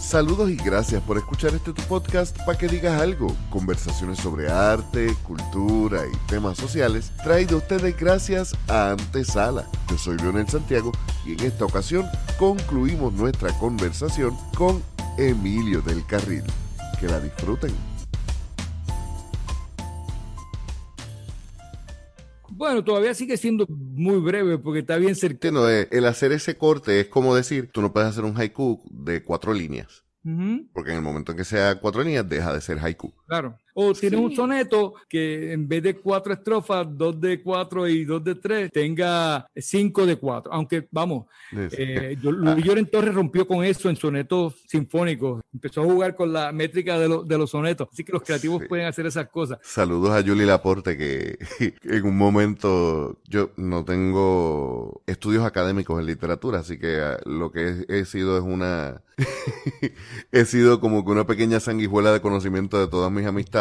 [0.00, 3.36] Saludos y gracias por escuchar este tu podcast para que digas algo.
[3.50, 9.68] Conversaciones sobre arte, cultura y temas sociales traído a ustedes gracias a Antesala.
[9.88, 10.90] Yo soy Leonel Santiago
[11.24, 12.06] y en esta ocasión
[12.38, 14.82] concluimos nuestra conversación con
[15.18, 16.44] Emilio del Carril.
[16.98, 17.72] Que la disfruten.
[22.48, 23.66] Bueno, todavía sigue siendo
[24.00, 25.34] muy breve porque está bien cerca.
[25.34, 28.82] Entiendo, eh, el hacer ese corte es como decir, tú no puedes hacer un haiku
[28.90, 30.04] de cuatro líneas.
[30.74, 33.14] Porque en el momento en que sea cuatro líneas, deja de ser haiku.
[33.26, 33.58] Claro.
[33.74, 38.22] O tienes un soneto que en vez de cuatro estrofas, dos de cuatro y dos
[38.22, 40.52] de tres, tenga cinco de cuatro.
[40.52, 45.42] Aunque, vamos, eh, Luis Lloren Torres rompió con eso en sonetos sinfónicos.
[45.52, 47.88] Empezó a jugar con la métrica de, de los sonetos.
[47.92, 49.58] Así que los creativos pueden hacer esas cosas.
[49.62, 51.38] Saludos a Julie Laporte, que
[51.82, 57.84] en un momento yo no tengo estudios académicos en literatura, así que ah, lo que
[57.88, 59.02] he, he sido es una...
[60.32, 63.59] he sido como que una pequeña sanguijuela de conocimiento de todas mis amistades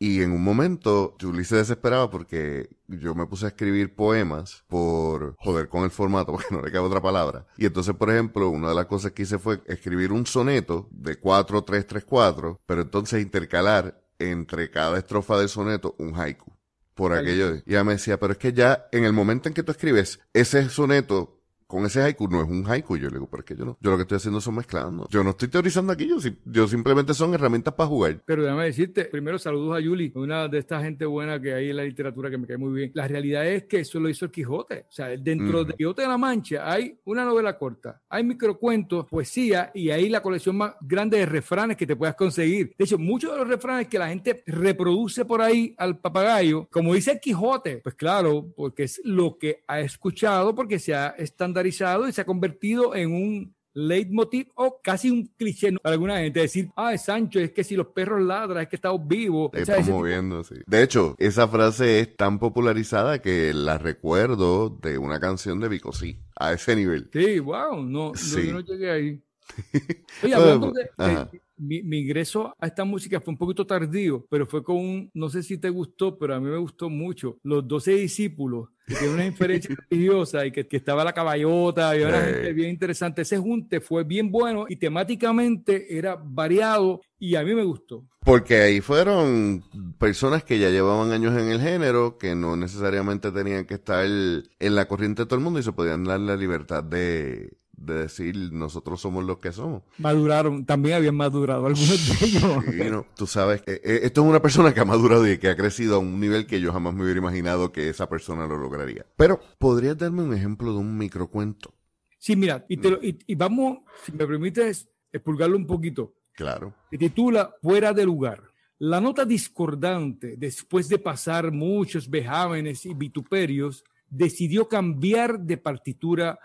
[0.00, 5.34] y en un momento, Julie se desesperaba porque yo me puse a escribir poemas por
[5.38, 7.46] joder con el formato, porque no le cabe otra palabra.
[7.56, 11.16] Y entonces, por ejemplo, una de las cosas que hice fue escribir un soneto de
[11.16, 16.52] 4, 3, 3, 4, pero entonces intercalar entre cada estrofa del soneto un haiku.
[16.94, 17.54] Por aquello.
[17.64, 20.18] Y ella me decía, pero es que ya en el momento en que tú escribes
[20.32, 21.37] ese soneto
[21.68, 22.96] con ese haiku no es un haiku.
[22.96, 23.76] Yo le digo, pero es que yo no.
[23.80, 25.06] Yo lo que estoy haciendo son mezclando.
[25.10, 26.16] Yo no estoy teorizando aquí, yo,
[26.46, 28.22] yo simplemente son herramientas para jugar.
[28.24, 31.76] Pero déjame decirte, primero saludos a Yuli, una de esta gente buena que hay en
[31.76, 32.90] la literatura que me cae muy bien.
[32.94, 34.86] La realidad es que eso lo hizo el Quijote.
[34.88, 39.70] O sea, dentro de Quijote de la Mancha hay una novela corta, hay microcuentos, poesía
[39.74, 42.72] y hay la colección más grande de refranes que te puedas conseguir.
[42.78, 46.94] De hecho, muchos de los refranes que la gente reproduce por ahí al papagayo, como
[46.94, 51.57] dice el Quijote, pues claro, porque es lo que ha escuchado, porque se ha estandarizado
[51.66, 56.70] y se ha convertido en un leitmotiv o casi un cliché para alguna gente decir,
[56.76, 59.50] ah, Sancho, es que si los perros ladran, es que estamos vivos.
[59.52, 60.56] Estamos moviendo, sí.
[60.66, 65.92] De hecho, esa frase es tan popularizada que la recuerdo de una canción de Vico,
[65.92, 67.08] sí, a ese nivel.
[67.12, 69.22] Sí, wow, no, no, no llegué ahí.
[70.22, 74.76] Oye, hablando de, mi, ingreso a esta música fue un poquito tardío, pero fue con
[74.76, 78.68] un, no sé si te gustó, pero a mí me gustó mucho, los doce discípulos,
[78.88, 83.22] que tiene una inferencia religiosa y que, estaba la caballota y una gente bien interesante.
[83.22, 88.04] Ese junte fue bien bueno y temáticamente era variado y a mí me gustó.
[88.24, 89.62] Porque ahí fueron
[89.98, 94.74] personas que ya llevaban años en el género, que no necesariamente tenían que estar en
[94.74, 98.52] la corriente de todo el mundo y se podían dar la libertad de, de decir
[98.52, 99.82] nosotros somos los que somos.
[99.98, 102.64] Maduraron, también habían madurado algunos de ellos.
[102.64, 105.48] Sí, no, tú sabes que eh, esto es una persona que ha madurado y que
[105.48, 108.56] ha crecido a un nivel que yo jamás me hubiera imaginado que esa persona lo
[108.56, 109.06] lograría.
[109.16, 111.74] Pero, ¿podrías darme un ejemplo de un microcuento?
[112.18, 116.14] Sí, mira, y, te y, vamos, si me permites, expulgarlo un poquito.
[116.34, 116.74] Claro.
[116.90, 118.42] Se titula Fuera de lugar.
[118.80, 126.38] La nota discordante, después de pasar muchos vejámenes y vituperios, decidió cambiar de partitura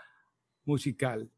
[0.64, 1.30] musical.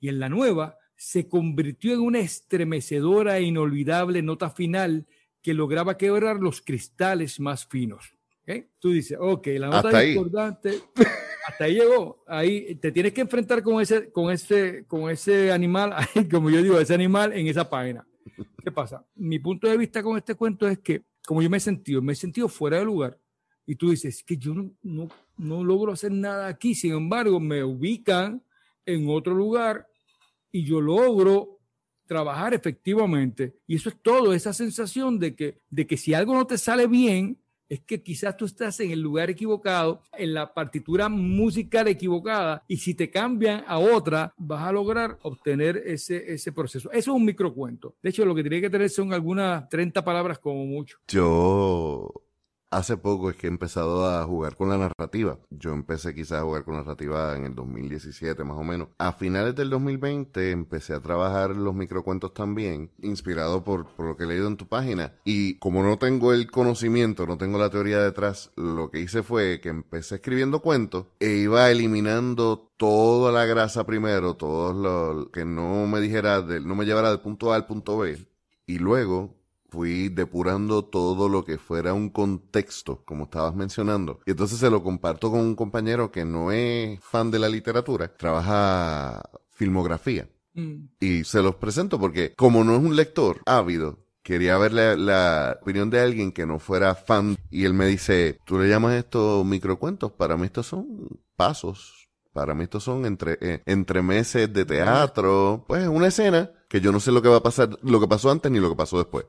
[0.00, 5.06] Y en la nueva se convirtió en una estremecedora e inolvidable nota final
[5.42, 8.14] que lograba quebrar los cristales más finos.
[8.78, 10.80] Tú dices, ok, la nota importante,
[11.46, 12.22] hasta ahí llegó.
[12.26, 15.94] Ahí te tienes que enfrentar con ese, con ese, con ese animal,
[16.30, 18.06] como yo digo, ese animal en esa página.
[18.62, 19.04] ¿Qué pasa?
[19.14, 22.12] Mi punto de vista con este cuento es que, como yo me he sentido, me
[22.12, 23.18] he sentido fuera de lugar.
[23.66, 27.64] Y tú dices, que yo no, no, no logro hacer nada aquí, sin embargo, me
[27.64, 28.42] ubican
[28.86, 29.88] en otro lugar
[30.52, 31.58] y yo logro
[32.06, 33.56] trabajar efectivamente.
[33.66, 36.86] Y eso es todo, esa sensación de que, de que si algo no te sale
[36.86, 42.62] bien, es que quizás tú estás en el lugar equivocado, en la partitura musical equivocada,
[42.68, 46.90] y si te cambian a otra, vas a lograr obtener ese, ese proceso.
[46.92, 47.96] Eso es un microcuento.
[48.02, 50.98] De hecho, lo que tiene que tener son algunas 30 palabras como mucho.
[51.08, 52.23] Yo
[52.74, 55.38] hace poco es que he empezado a jugar con la narrativa.
[55.50, 58.88] Yo empecé quizás a jugar con la narrativa en el 2017 más o menos.
[58.98, 64.26] A finales del 2020 empecé a trabajar los microcuentos también, inspirado por, lo que he
[64.26, 65.14] leído en tu página.
[65.24, 69.60] Y como no tengo el conocimiento, no tengo la teoría detrás, lo que hice fue
[69.60, 75.86] que empecé escribiendo cuentos e iba eliminando toda la grasa primero, todo lo que no
[75.86, 78.26] me dijera, no me llevara del punto A al punto B.
[78.66, 79.43] Y luego
[79.74, 84.20] fui depurando todo lo que fuera un contexto, como estabas mencionando.
[84.24, 88.16] Y entonces se lo comparto con un compañero que no es fan de la literatura,
[88.16, 90.28] trabaja filmografía.
[90.54, 90.90] Mm.
[91.00, 95.90] Y se los presento porque como no es un lector ávido, quería ver la, opinión
[95.90, 97.36] de alguien que no fuera fan.
[97.50, 102.03] Y él me dice, tú le llamas esto microcuentos, para mí estos son pasos
[102.34, 106.90] Para mí estos son entre, eh, entre meses de teatro, pues una escena que yo
[106.90, 108.98] no sé lo que va a pasar, lo que pasó antes ni lo que pasó
[108.98, 109.24] después.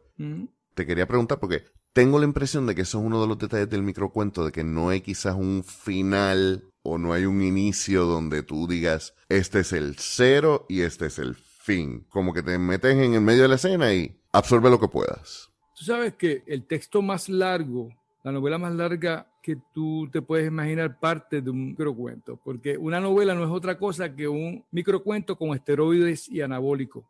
[0.74, 3.69] Te quería preguntar porque tengo la impresión de que eso es uno de los detalles
[3.69, 8.42] del microcuento, de que no hay quizás un final o no hay un inicio donde
[8.42, 12.08] tú digas, este es el cero y este es el fin.
[12.10, 15.51] Como que te metes en el medio de la escena y absorbe lo que puedas.
[15.78, 17.90] Tú sabes que el texto más largo,
[18.24, 23.00] la novela más larga que tú te puedes imaginar parte de un microcuento, porque una
[23.00, 27.06] novela no es otra cosa que un microcuento con esteroides y anabólicos,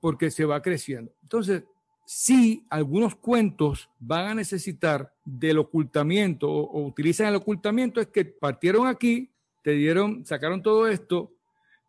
[0.00, 1.12] porque se va creciendo.
[1.20, 1.64] Entonces,
[2.06, 8.86] sí, algunos cuentos van a necesitar del ocultamiento o, utilizan el ocultamiento, es que partieron
[8.86, 9.30] aquí,
[9.62, 11.34] te dieron, sacaron todo esto,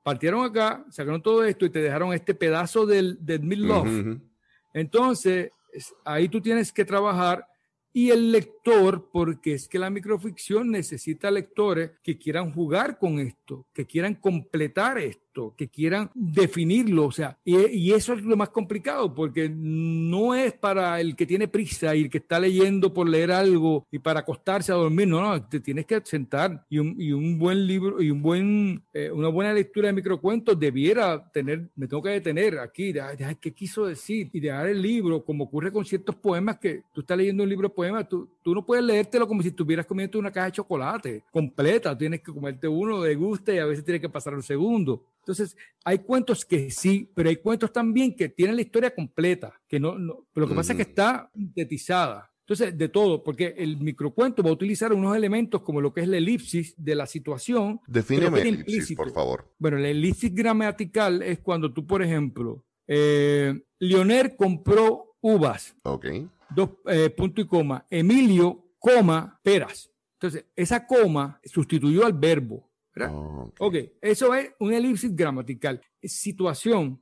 [0.03, 4.19] partieron acá, sacaron todo esto y te dejaron este pedazo del, del Midlove.
[4.73, 5.51] Entonces,
[6.03, 7.47] ahí tú tienes que trabajar
[7.97, 8.56] y el lector,
[9.11, 14.97] porque es que la microficción necesita lectores que quieran jugar con esto, que quieran completar
[14.97, 20.53] esto que quieran definirlo, o sea, y, eso es lo más complicado, porque no es
[20.53, 24.21] para el que tiene prisa y el que está leyendo por leer algo y para
[24.21, 28.21] acostarse a dormir, no, no, te tienes que sentar y un, buen libro y un
[28.21, 33.37] buen, eh, una buena lectura de microcuentos debiera tener, me tengo que detener aquí, de,
[33.39, 37.17] qué quiso decir y dejar el libro, como ocurre con ciertos poemas que tú estás
[37.17, 40.31] leyendo un libro de poemas, tú, tú no puedes leértelo como si estuvieras comiendo una
[40.31, 44.09] caja de chocolate completa, tienes que comerte uno de gusto y a veces tienes que
[44.09, 45.05] pasar al segundo.
[45.19, 45.55] Entonces,
[45.85, 49.95] hay cuentos que sí, pero hay cuentos también que tienen la historia completa, que no,
[49.99, 52.31] lo que pasa es que está sintetizada.
[52.39, 56.07] Entonces, de todo, porque el microcuento va a utilizar unos elementos como lo que es
[56.07, 57.79] la elipsis de la situación.
[57.85, 59.53] Defíneme elipsis, por favor.
[59.59, 65.75] Bueno, la elipsis gramatical es cuando tú, por ejemplo, eh, Leonel compró uvas.
[65.83, 66.07] Ok.
[66.49, 67.85] Dos eh, punto y coma.
[67.89, 69.91] Emilio, coma, peras.
[70.13, 72.67] Entonces, esa coma sustituyó al verbo.
[72.99, 75.81] Oh, ok, eso es un elipsis gramatical.
[76.01, 76.99] Situación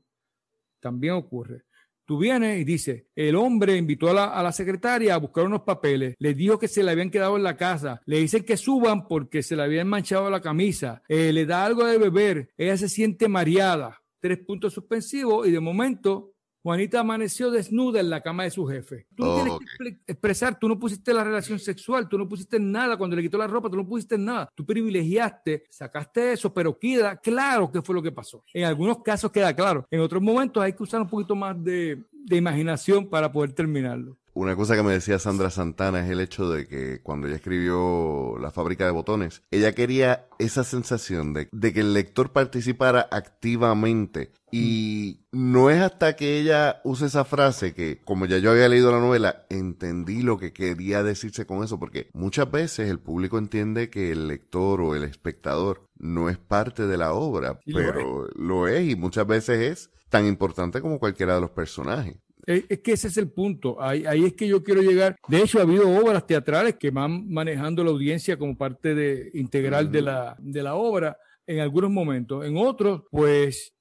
[0.80, 1.63] también ocurre.
[2.06, 6.36] Tú vienes y dices, el hombre invitó a la, secretaria a buscar unos papeles, le
[6.36, 9.56] dijo que se le habían quedado en la casa, le dicen que suban porque se
[9.56, 14.03] le habían manchado la camisa, eh, le da algo de beber, ella se siente mareada,
[14.19, 16.35] tres puntos suspensivos y de momento
[16.65, 19.06] Juanita amaneció desnuda en la cama de su jefe.
[19.15, 22.97] Tú no tienes que expresar, tú no pusiste la relación sexual, tú no pusiste nada
[22.97, 24.50] cuando le quitó la ropa, tú no pusiste nada.
[24.56, 28.44] Tú privilegiaste, sacaste eso, pero queda claro qué fue lo que pasó.
[28.51, 29.85] En algunos casos queda claro.
[29.91, 34.17] En otros momentos hay que usar un poquito más de, de imaginación para poder terminarlo.
[34.36, 38.36] Una cosa que me decía Sandra Santana es el hecho de que cuando ella escribió
[38.38, 44.34] La fábrica de botones, ella quería esa sensación de, que el lector participara activamente.
[44.52, 48.92] Y no es hasta que ella use esa frase que, como ya yo había leído
[48.92, 53.90] la novela, entendí lo que quería decirse con eso, porque muchas veces el público entiende
[53.90, 58.90] que el lector o el espectador no es parte de la obra, pero lo es
[58.90, 62.18] y muchas veces es tan importante como cualquiera de los personajes.
[62.45, 63.81] Es que ese es el punto.
[63.81, 65.15] Ahí, ahí, es que yo quiero llegar.
[65.27, 69.92] De hecho, ha habido obras teatrales que van manejando la audiencia como parte de, integral
[69.92, 72.45] de, la, de la obra en algunos momentos.
[72.45, 73.74] En otros, pues,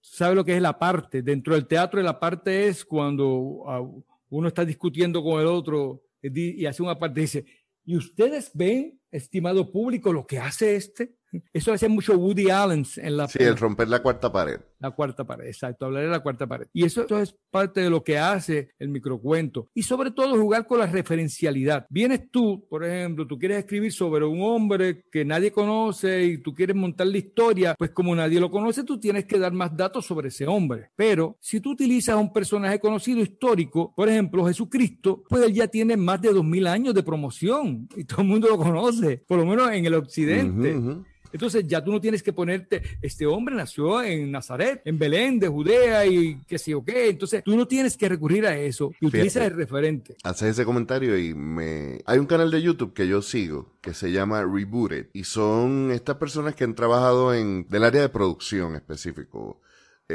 [0.00, 1.22] sabe lo que es la parte.
[1.22, 3.82] Dentro del teatro, la parte es cuando ah,
[4.30, 7.44] uno está discutiendo con el otro y hace una parte dice,
[7.84, 11.16] ¿y ustedes ven, estimado público, lo que hace este?
[11.52, 13.26] Eso hacía mucho Woody Allen en la...
[13.28, 14.60] Sí, el romper la cuarta pared.
[14.82, 16.66] La cuarta pared, exacto, hablar de la cuarta pared.
[16.72, 19.68] Y eso, es parte de lo que hace el microcuento.
[19.74, 21.86] Y sobre todo jugar con la referencialidad.
[21.88, 26.52] Vienes tú, por ejemplo, tú quieres escribir sobre un hombre que nadie conoce y tú
[26.52, 30.04] quieres montar la historia, pues como nadie lo conoce, tú tienes que dar más datos
[30.04, 30.90] sobre ese hombre.
[30.96, 35.96] Pero si tú utilizas un personaje conocido histórico, por ejemplo, Jesucristo, pues él ya tiene
[35.96, 39.46] más de dos mil años de promoción y todo el mundo lo conoce, por lo
[39.46, 40.76] menos en el occidente.
[41.32, 45.48] Entonces ya tú no tienes que ponerte, este hombre nació en Nazaret, en Belén de
[45.48, 47.10] Judea y qué sé yo qué.
[47.10, 50.16] Entonces tú no tienes que recurrir a eso y utilizas el referente.
[50.22, 52.00] Haces ese comentario y me...
[52.06, 56.16] Hay un canal de YouTube que yo sigo que se llama Rebooted y son estas
[56.16, 59.61] personas que han trabajado en del área de producción específico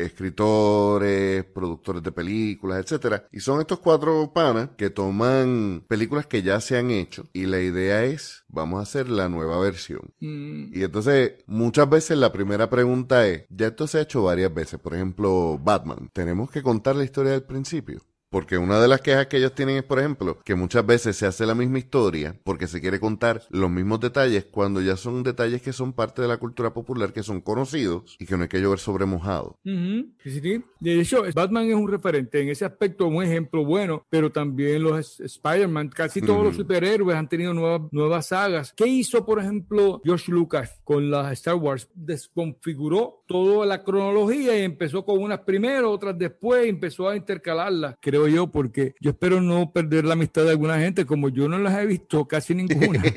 [0.06, 3.27] escritores, productores de películas, etcétera.
[3.32, 7.60] Y son estos cuatro panas que toman películas que ya se han hecho y la
[7.60, 10.13] idea es, vamos a hacer la nueva versión.
[10.20, 10.72] Mm.
[10.74, 14.80] Y entonces, muchas veces la primera pregunta es, ya esto se ha hecho varias veces,
[14.80, 18.01] por ejemplo, Batman, ¿tenemos que contar la historia del principio?
[18.29, 21.25] Porque una de las quejas que ellos tienen es, por ejemplo, que muchas veces se
[21.25, 25.62] hace la misma historia porque se quiere contar los mismos detalles cuando ya son detalles
[25.62, 28.60] que son parte de la cultura popular, que son conocidos y que no hay que
[28.60, 29.57] llover sobre mojado.
[29.63, 30.63] sí, sí.
[30.79, 35.19] De hecho, Batman es un referente en ese aspecto, un ejemplo bueno, pero también los
[35.19, 38.74] Spider-Man, casi todos los superhéroes han tenido nuevas, nuevas sagas.
[38.75, 41.89] ¿Qué hizo, por ejemplo, George Lucas con las Star Wars?
[41.93, 47.96] Desconfiguró toda la cronología y empezó con unas primero, otras después, empezó a intercalarlas.
[48.01, 51.59] Creo yo, porque yo espero no perder la amistad de alguna gente, como yo no
[51.59, 53.03] las he visto casi ninguna.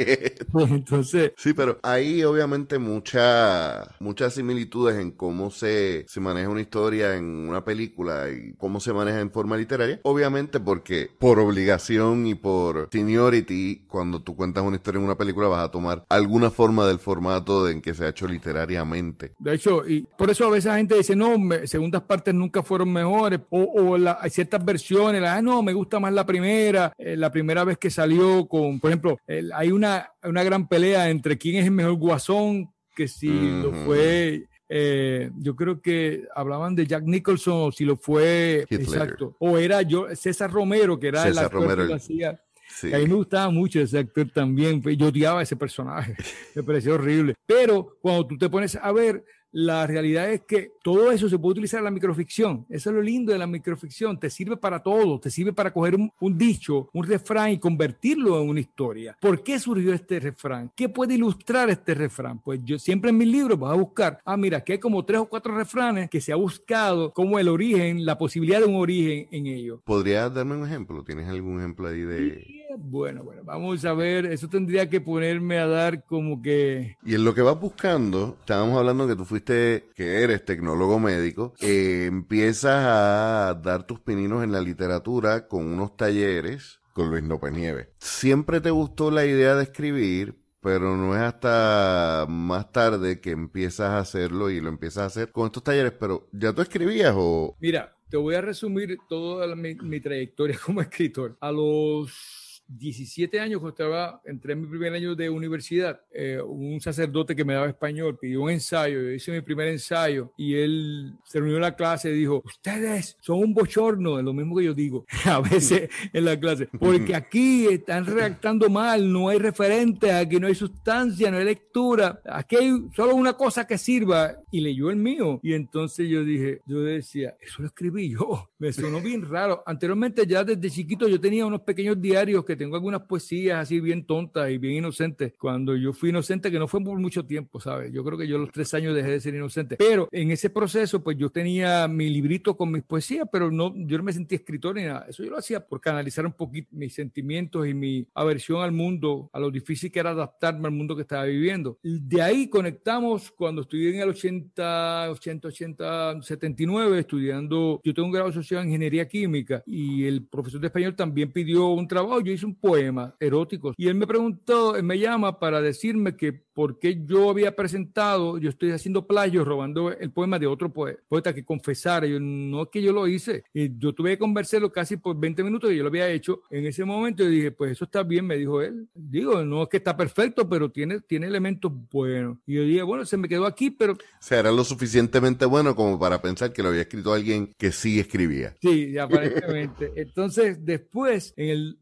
[0.50, 1.32] Pues, entonces.
[1.36, 7.48] Sí, pero hay obviamente mucha, muchas similitudes en cómo se, se maneja una historia en
[7.48, 10.00] una película y cómo se maneja en forma literaria.
[10.02, 15.48] Obviamente porque por obligación y por seniority, cuando tú cuentas una historia en una película
[15.48, 19.32] vas a tomar alguna forma del formato en que se ha hecho literariamente.
[19.38, 22.92] De hecho, y por eso a veces la gente dice, no, segundas partes nunca fueron
[22.92, 27.30] mejores, o, o hay ciertas versiones ah, no, me gusta más la primera, eh, la
[27.30, 29.18] primera vez que salió con, por ejemplo,
[29.54, 34.46] hay una, una gran pelea entre quién es el mejor guasón, que si lo fue
[34.72, 39.82] eh, yo creo que hablaban de Jack Nicholson o si lo fue exacto o era
[39.82, 42.40] yo César Romero que era el actor que hacía.
[42.84, 46.14] A mí me gustaba mucho ese actor también yo odiaba ese personaje
[46.54, 47.34] me pareció horrible.
[47.46, 51.52] Pero cuando tú te pones a ver la realidad es que todo eso se puede
[51.52, 52.66] utilizar en la microficción.
[52.68, 54.18] Eso es lo lindo de la microficción.
[54.18, 55.18] Te sirve para todo.
[55.18, 59.16] Te sirve para coger un, dicho, un refrán y convertirlo en una historia.
[59.20, 60.70] ¿Por qué surgió este refrán?
[60.74, 62.38] ¿Qué puede ilustrar este refrán?
[62.38, 65.20] Pues yo siempre en mis libros voy a buscar, ah, mira, que hay como tres
[65.20, 69.28] o cuatro refranes que se ha buscado como el origen, la posibilidad de un origen
[69.30, 69.80] en ellos.
[69.84, 71.02] ¿Podrías darme un ejemplo?
[71.02, 72.60] ¿Tienes algún ejemplo ahí de...?
[72.78, 74.26] bueno, bueno, vamos a ver.
[74.26, 76.96] Eso tendría que ponerme a dar como que...
[77.04, 81.54] Y en lo que vas buscando, estábamos hablando que tú fuiste que eres tecnólogo médico,
[81.60, 87.52] eh, empiezas a dar tus pininos en la literatura con unos talleres con Luis López
[87.52, 87.88] Nieves.
[87.98, 93.90] Siempre te gustó la idea de escribir, pero no es hasta más tarde que empiezas
[93.90, 97.56] a hacerlo y lo empiezas a hacer con estos talleres, pero ¿ya tú escribías o...?
[97.60, 101.36] Mira, te voy a resumir toda mi trayectoria como escritor.
[101.40, 102.39] A los
[102.78, 107.44] 17 años, cuando estaba, entré en mi primer año de universidad, eh, un sacerdote que
[107.44, 111.56] me daba español pidió un ensayo, yo hice mi primer ensayo y él se reunió
[111.56, 115.04] en la clase y dijo, ustedes son un bochorno, es lo mismo que yo digo
[115.24, 120.46] a veces en la clase, porque aquí están redactando mal, no hay referentes, aquí no
[120.46, 124.96] hay sustancia, no hay lectura, aquí hay solo una cosa que sirva y leyó el
[124.96, 125.40] mío.
[125.42, 130.26] Y entonces yo dije, yo decía, eso lo escribí yo, me sonó bien raro, anteriormente
[130.26, 134.50] ya desde chiquito yo tenía unos pequeños diarios que tengo algunas poesías así bien tontas
[134.50, 135.32] y bien inocentes.
[135.38, 137.90] Cuando yo fui inocente, que no fue por mucho tiempo, ¿sabes?
[137.90, 139.76] Yo creo que yo a los tres años dejé de ser inocente.
[139.78, 143.96] Pero en ese proceso, pues yo tenía mi librito con mis poesías, pero no, yo
[143.96, 145.06] no me sentía escritor ni nada.
[145.08, 149.30] Eso yo lo hacía por canalizar un poquito mis sentimientos y mi aversión al mundo,
[149.32, 151.78] a lo difícil que era adaptarme al mundo que estaba viviendo.
[151.82, 158.12] De ahí conectamos cuando estudié en el 80, 80, 80, 79, estudiando, yo tengo un
[158.12, 162.20] grado asociado en ingeniería química y el profesor de español también pidió un trabajo.
[162.20, 166.32] Yo hice un poema erótico y él me preguntó, él me llama para decirme que
[166.60, 171.34] por qué yo había presentado, yo estoy haciendo plagio, robando el poema de otro poeta
[171.34, 172.06] que confesara.
[172.06, 173.44] Yo no es que yo lo hice.
[173.54, 176.42] Y yo tuve que conversarlo casi por 20 minutos y yo lo había hecho.
[176.50, 178.88] En ese momento yo dije, pues eso está bien, me dijo él.
[178.92, 182.36] Digo, no es que está perfecto, pero tiene, tiene elementos buenos.
[182.46, 183.94] Y yo dije, bueno, se me quedó aquí, pero...
[183.94, 187.72] O sea, era lo suficientemente bueno como para pensar que lo había escrito alguien que
[187.72, 188.54] sí escribía.
[188.60, 189.92] Sí, aparentemente.
[189.96, 191.78] Entonces, después, en el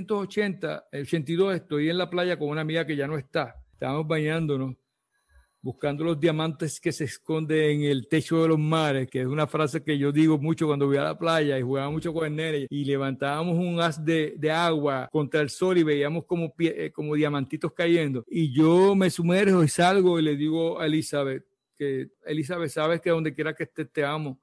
[0.00, 4.06] 1980, el 82, estoy en la playa con una amiga que ya no está Estábamos
[4.06, 4.76] bañándonos,
[5.62, 9.46] buscando los diamantes que se esconden en el techo de los mares, que es una
[9.46, 12.36] frase que yo digo mucho cuando voy a la playa y jugaba mucho con el
[12.36, 17.14] nene, y levantábamos un haz de, agua contra el sol y veíamos como, eh, como
[17.14, 18.22] diamantitos cayendo.
[18.28, 23.08] Y yo me sumerjo y salgo y le digo a Elizabeth, que Elizabeth, sabes que
[23.08, 24.38] donde quiera que estés te amo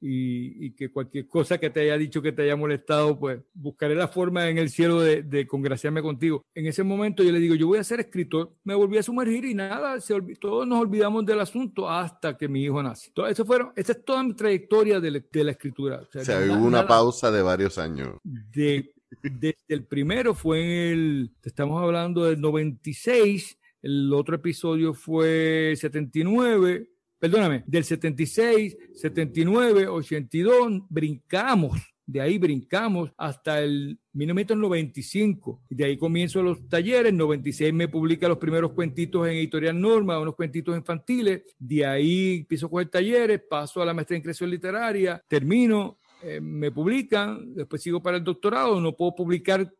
[0.00, 4.08] y, que cualquier cosa que te haya dicho que te haya molestado, pues buscaré la
[4.08, 6.44] forma en el cielo de, congraciarme contigo.
[6.54, 9.44] En ese momento yo le digo, yo voy a ser escritor, me volví a sumergir
[9.44, 13.10] y nada, se todos nos olvidamos del asunto hasta que mi hijo nace.
[13.12, 16.00] Todo eso fueron, esa es toda mi trayectoria de, la escritura.
[16.02, 18.18] O sea, hubo una pausa de varios años.
[18.22, 25.74] De, desde el primero fue en el, estamos hablando del 96, el otro episodio fue
[25.76, 35.60] 79 perdóname, del 76, 79, 82, brincamos, de ahí brincamos hasta el 1995.
[35.68, 37.10] Y de ahí comienzo los talleres.
[37.10, 41.42] En 96 me publica los primeros cuentitos en Editorial Norma, unos cuentitos infantiles.
[41.58, 46.40] De ahí empiezo con el talleres, paso a la maestría en creación literaria, termino eh,
[46.40, 49.72] me publican, después sigo para el doctorado, no puedo publicar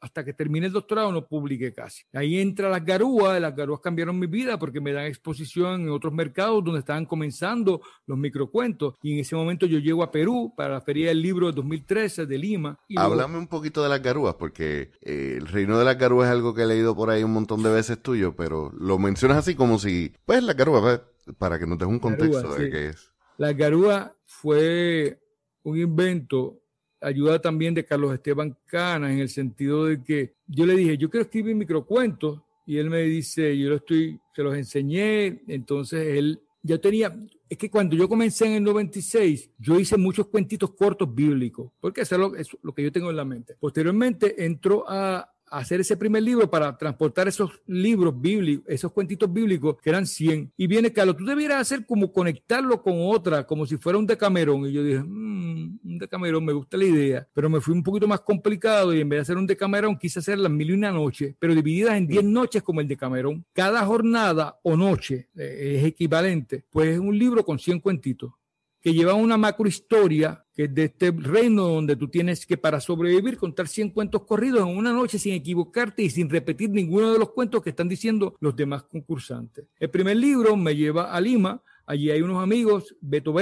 [0.00, 2.02] hasta que termine el doctorado no publiqué casi.
[2.12, 6.12] Ahí entra las garúas, las garúas cambiaron mi vida porque me dan exposición en otros
[6.12, 8.94] mercados donde estaban comenzando los microcuentos.
[9.02, 12.26] Y en ese momento yo llego a Perú para la Feria del Libro de 2013
[12.26, 12.78] de Lima.
[12.96, 16.54] Háblame un poquito de las garúas porque eh, el reino de las garúas es algo
[16.54, 19.78] que he leído por ahí un montón de veces tuyo, pero lo mencionas así como
[19.78, 23.12] si, pues la garúa, pues, para que nos des un contexto de qué es.
[23.36, 25.20] La garúa fue
[25.62, 26.60] un invento
[27.00, 31.10] ayuda también de Carlos Esteban Cana en el sentido de que yo le dije, yo
[31.10, 36.40] quiero escribir microcuentos y él me dice, yo lo estoy, se los enseñé, entonces él
[36.62, 37.16] ya tenía,
[37.48, 42.02] es que cuando yo comencé en el 96, yo hice muchos cuentitos cortos bíblicos, porque
[42.02, 43.56] eso es lo, es lo que yo tengo en la mente.
[43.58, 49.76] Posteriormente entró a, hacer ese primer libro para transportar esos libros bíblicos, esos cuentitos bíblicos
[49.80, 50.52] que eran 100.
[50.56, 54.66] Y viene Carlos, tú debieras hacer como conectarlo con otra, como si fuera un decamerón.
[54.66, 58.06] Y yo dije, mmm, un decamerón, me gusta la idea, pero me fui un poquito
[58.06, 60.90] más complicado y en vez de hacer un decamerón quise hacer las mil y una
[60.90, 63.44] noches, pero divididas en 10 noches como el decamerón.
[63.52, 68.32] Cada jornada o noche eh, es equivalente, pues es un libro con 100 cuentitos
[68.80, 72.80] que lleva una macro historia que es de este reino donde tú tienes que para
[72.80, 77.18] sobrevivir contar 100 cuentos corridos en una noche sin equivocarte y sin repetir ninguno de
[77.18, 79.66] los cuentos que están diciendo los demás concursantes.
[79.78, 83.34] El primer libro me lleva a Lima, Allí hay unos amigos, Beto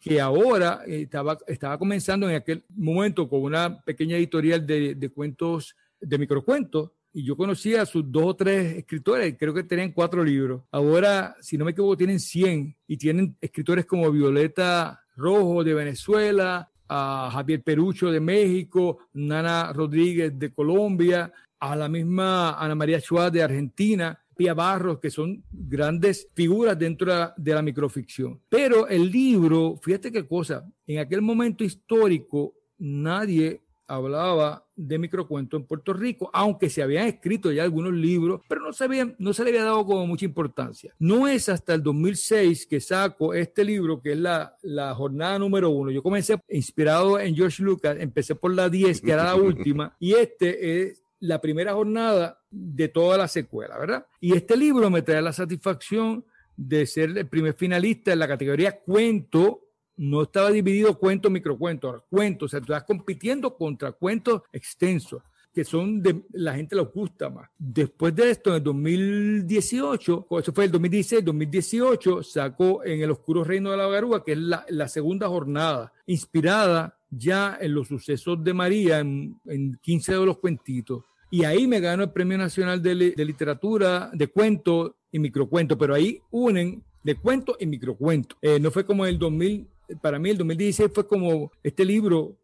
[0.00, 5.76] que ahora estaba, estaba comenzando en aquel momento con una pequeña editorial de, de cuentos,
[6.00, 10.24] de microcuentos, y yo conocía a sus dos o tres escritores, creo que tenían cuatro
[10.24, 10.62] libros.
[10.70, 16.70] Ahora, si no me equivoco, tienen 100 y tienen escritores como Violeta Rojo de Venezuela,
[16.88, 23.30] a Javier Perucho de México, Nana Rodríguez de Colombia, a la misma Ana María Chua
[23.30, 28.40] de Argentina, Pia Barros, que son grandes figuras dentro de la microficción.
[28.48, 33.60] Pero el libro, fíjate qué cosa, en aquel momento histórico nadie
[33.90, 38.72] hablaba de microcuento en Puerto Rico, aunque se habían escrito ya algunos libros, pero no
[38.72, 40.94] se, no se le había dado como mucha importancia.
[40.98, 45.70] No es hasta el 2006 que saco este libro, que es la, la jornada número
[45.70, 45.90] uno.
[45.90, 50.14] Yo comencé inspirado en George Lucas, empecé por la 10, que era la última, y
[50.14, 54.06] este es la primera jornada de toda la secuela, ¿verdad?
[54.20, 56.24] Y este libro me trae la satisfacción
[56.56, 59.69] de ser el primer finalista en la categoría cuento
[60.00, 65.62] no estaba dividido cuento, microcuento, cuentos, o sea, tú estás compitiendo contra cuentos extensos que
[65.62, 67.50] son de la gente los gusta más.
[67.58, 73.44] Después de esto, en el 2018, eso fue el 2016, 2018, sacó en El Oscuro
[73.44, 78.54] Reino de la Garúa, que es la, segunda jornada, inspirada ya en los sucesos de
[78.54, 81.02] María, en, en 15 de los cuentitos.
[81.32, 85.94] Y ahí me ganó el Premio Nacional de, de Literatura, de Cuento y Microcuento, pero
[85.94, 88.36] ahí unen de cuento y microcuento.
[88.40, 89.66] Eh, no fue como el 2000
[90.00, 92.36] para mí el 2016 fue como este libro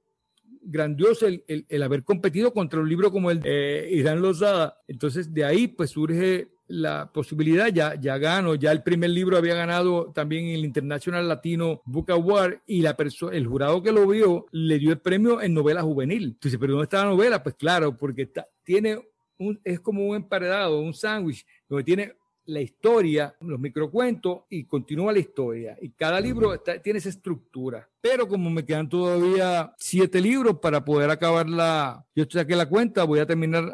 [0.63, 4.81] grandioso el, el, haber competido contra un libro como el de eh, Irán Lozada.
[4.89, 9.55] Entonces de ahí pues surge la posibilidad, ya, ya gano, ya el primer libro había
[9.55, 12.97] ganado también el International Latino Book Award y la
[13.33, 16.25] el jurado que lo vio le dio el premio en novela juvenil.
[16.25, 17.43] Entonces, ¿pero dónde está la novela?
[17.43, 18.29] Pues claro, porque
[18.65, 18.99] tiene
[19.39, 22.15] un, es como un emparedado, un sándwich, donde tiene
[22.47, 25.77] la historia, los microcuentos y continúa la historia.
[25.81, 27.89] Y cada libro tiene esa estructura.
[28.01, 32.07] Pero como me quedan todavía siete libros para poder acabar la...
[32.15, 33.73] Yo saqué la cuenta, voy a terminar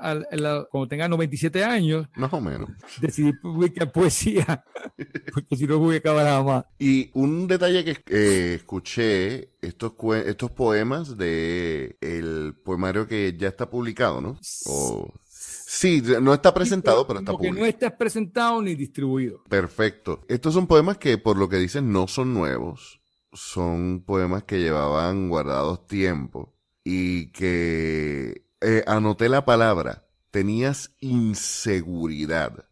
[0.71, 2.09] cuando tenga 97 años.
[2.17, 2.71] Más o menos.
[3.01, 4.65] Decidí publicar poesía,
[5.35, 6.65] porque si no voy a acabar nada más.
[6.79, 9.93] Y un detalle que eh, escuché, estos,
[10.25, 14.39] estos poemas de el poemario que ya está publicado, ¿no?
[14.67, 15.13] O
[15.75, 17.61] Sí, no está presentado, pero está publicado.
[17.61, 19.43] no está presentado ni distribuido.
[19.49, 20.21] Perfecto.
[20.29, 23.01] Estos son poemas que, por lo que dicen, no son nuevos.
[23.33, 26.55] Son poemas que llevaban guardados tiempo
[26.85, 30.07] y que eh, anoté la palabra.
[30.31, 32.69] Tenías inseguridad.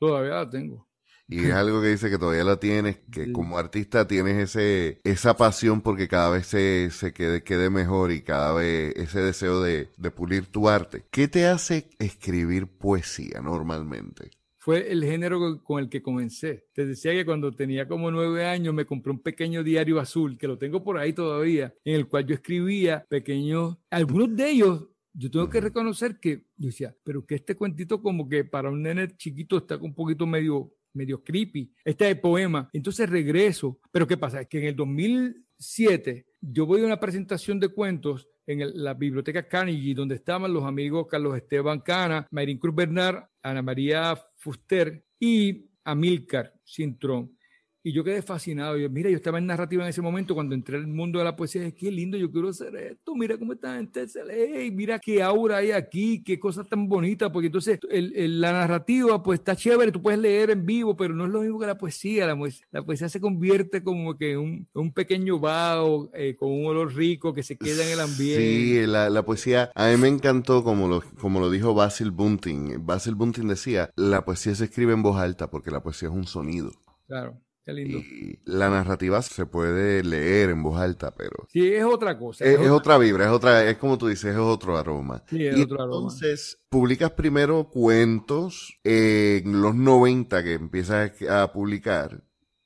[0.00, 0.88] Todavía la tengo.
[1.32, 5.36] Y es algo que dice que todavía la tienes, que como artista tienes ese, esa
[5.36, 9.88] pasión porque cada vez se, se quede, quede mejor y cada vez ese deseo de,
[9.96, 11.04] de pulir tu arte.
[11.10, 14.30] ¿Qué te hace escribir poesía normalmente?
[14.62, 16.68] fue el género con el que comencé.
[16.72, 20.46] Te decía que cuando tenía como nueve años me compré un pequeño diario azul, que
[20.46, 25.32] lo tengo por ahí todavía, en el cual yo escribía pequeños, algunos de ellos, yo
[25.32, 29.08] tengo que reconocer que yo decía, pero que este cuentito como que para un nene
[29.16, 32.68] chiquito está un poquito medio medio creepy, este poema.
[32.72, 33.78] Entonces regreso.
[33.90, 34.42] Pero ¿qué pasa?
[34.42, 39.46] Es que en el 2007 yo voy a una presentación de cuentos en la biblioteca
[39.46, 45.66] Carnegie, donde estaban los amigos Carlos Esteban Cana, Mayrin Cruz Bernard, Ana María Fuster y
[45.84, 47.36] Amilcar Cintrón.
[47.84, 48.76] Y yo quedé fascinado.
[48.76, 51.34] Yo, mira, yo estaba en narrativa en ese momento cuando entré al mundo de la
[51.34, 51.62] poesía.
[51.62, 53.16] Dije, qué lindo, yo quiero hacer esto.
[53.16, 54.70] Mira cómo esta gente lee.
[54.70, 57.32] Mira qué aura hay aquí, qué cosa tan bonita.
[57.32, 59.90] Porque entonces el, la narrativa, pues está chévere.
[59.90, 62.26] Tú puedes leer en vivo, pero no es lo mismo que la poesía.
[62.26, 62.38] La,
[62.70, 67.34] la poesía se convierte como que un, un pequeño vaho eh, con un olor rico
[67.34, 68.38] que se queda en el ambiente.
[68.38, 69.72] Sí, la, la poesía.
[69.74, 72.86] A mí me encantó como lo, como lo dijo Basil Bunting.
[72.86, 76.28] Basil Bunting decía: la poesía se escribe en voz alta porque la poesía es un
[76.28, 76.70] sonido.
[77.08, 77.40] Claro.
[77.64, 77.98] Qué lindo.
[77.98, 81.46] Y la narrativa se puede leer en voz alta, pero.
[81.48, 82.44] Sí, es otra cosa.
[82.44, 82.98] Es, otra...
[82.98, 85.22] vibra, es otra, es como tú dices, es otro aroma.
[85.28, 85.96] Sí, es otro aroma.
[85.96, 92.22] Entonces, publicas primero cuentos en los 90 que empiezas a publicar.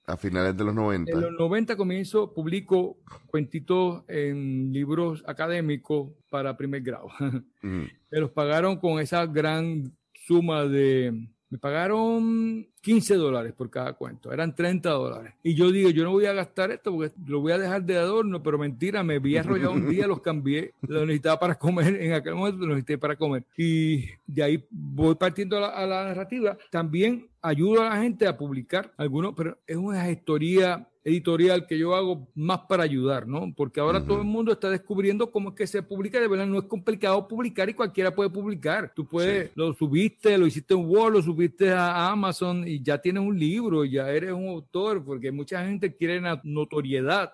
[0.09, 1.11] A finales de los 90.
[1.11, 7.09] En los 90 comienzo, publico cuentitos en libros académicos para primer grado.
[7.61, 14.33] Me los pagaron con esa gran suma de me pagaron 15 dólares por cada cuento,
[14.33, 15.35] eran 30 dólares.
[15.43, 17.97] Y yo digo, yo no voy a gastar esto porque lo voy a dejar de
[17.97, 22.13] adorno, pero mentira, me vi arrollado un día, los cambié, lo necesitaba para comer, en
[22.13, 23.43] aquel momento lo necesité para comer.
[23.57, 26.57] Y de ahí voy partiendo a la, narrativa.
[26.71, 31.95] También ayudo a la gente a publicar algunos, pero es una gestoría editorial que yo
[31.95, 33.53] hago más para ayudar, ¿no?
[33.57, 36.59] Porque ahora todo el mundo está descubriendo cómo es que se publica, de verdad no
[36.59, 38.93] es complicado publicar y cualquiera puede publicar.
[38.93, 43.23] Tú puedes, lo subiste, lo hiciste en Word, lo subiste a Amazon y ya tienes
[43.23, 47.33] un libro, ya eres un autor, porque mucha gente quiere notoriedad.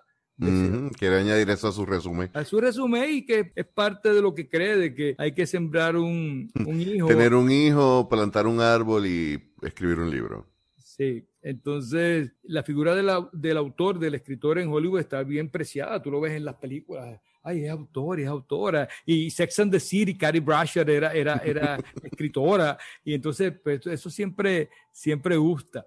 [0.98, 2.30] quiere añadir eso a su resumen.
[2.34, 5.46] A su resumen y que es parte de lo que cree, de que hay que
[5.46, 7.06] sembrar un, un hijo.
[7.06, 10.46] Tener un hijo, plantar un árbol y escribir un libro.
[10.76, 16.00] Sí, entonces, la figura del autor, del escritor en Hollywood está bien preciada.
[16.00, 17.20] Tú lo ves en las películas.
[17.42, 18.88] Ay, es autor, es autora.
[19.04, 22.78] Y Sex and the City, Carrie Bradshaw era, era, era escritora.
[23.04, 25.86] Y entonces, pues, eso siempre, siempre gusta.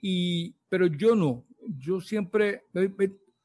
[0.00, 1.44] Y, pero yo no.
[1.78, 2.64] Yo siempre,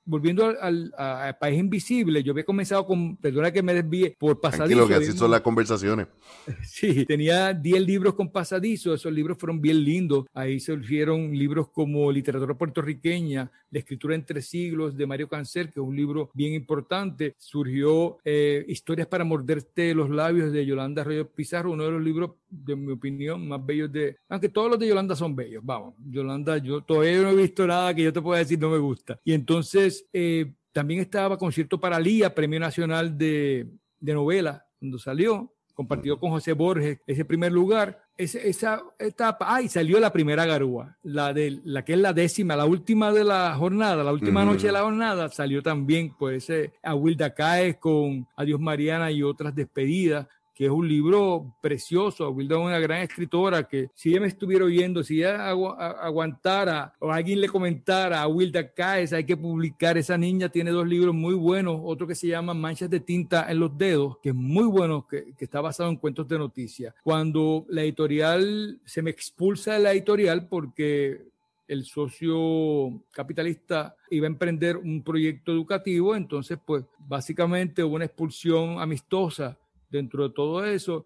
[0.05, 0.93] volviendo al,
[1.39, 4.79] País Invisible, yo había comenzado con, perdona que me desvíe, por Pasadizo.
[4.79, 6.07] lo que así son las conversaciones.
[6.63, 10.25] Sí, tenía 10 libros con Pasadizo, esos libros fueron bien lindos.
[10.33, 15.85] Ahí surgieron libros como Literatura puertorriqueña, La escritura entre siglos de Mario Cancer, que es
[15.85, 17.35] un libro bien importante.
[17.37, 22.31] Surgió eh, Historias para morderte los labios de Yolanda Arroyo Pizarro, uno de los libros,
[22.63, 24.17] de mi opinión, más bellos de...
[24.29, 25.95] Aunque todos los de Yolanda son bellos, vamos.
[26.09, 29.19] Yolanda, yo todavía no he visto nada que yo te pueda decir no me gusta.
[29.23, 33.67] Y entonces eh, también estaba Concierto para Lía, Premio Nacional de,
[34.01, 38.03] Novela, cuando salió, compartido con José Borges, ese primer lugar.
[38.17, 42.65] esa etapa, ay, salió la primera garúa, la, de, la que es la décima, la
[42.65, 47.33] última de la jornada, la última noche de la jornada, salió también pues ese Wilda
[47.33, 52.29] Caes con Adiós Mariana y otras despedidas que es un libro precioso.
[52.29, 57.11] Wilda es una gran escritora que si ella me estuviera oyendo, si ella aguantara o
[57.11, 59.97] alguien le comentara a Wilda Caes, hay que publicar.
[59.97, 63.59] Esa niña tiene dos libros muy buenos, otro que se llama Manchas de tinta en
[63.59, 66.95] los dedos, que es muy bueno, que, está basado en cuentos de noticias.
[67.03, 71.21] Cuando la editorial se me expulsa de la editorial porque
[71.67, 78.79] el socio capitalista iba a emprender un proyecto educativo, entonces pues básicamente hubo una expulsión
[78.79, 79.57] amistosa
[79.95, 81.05] dentro de todo eso,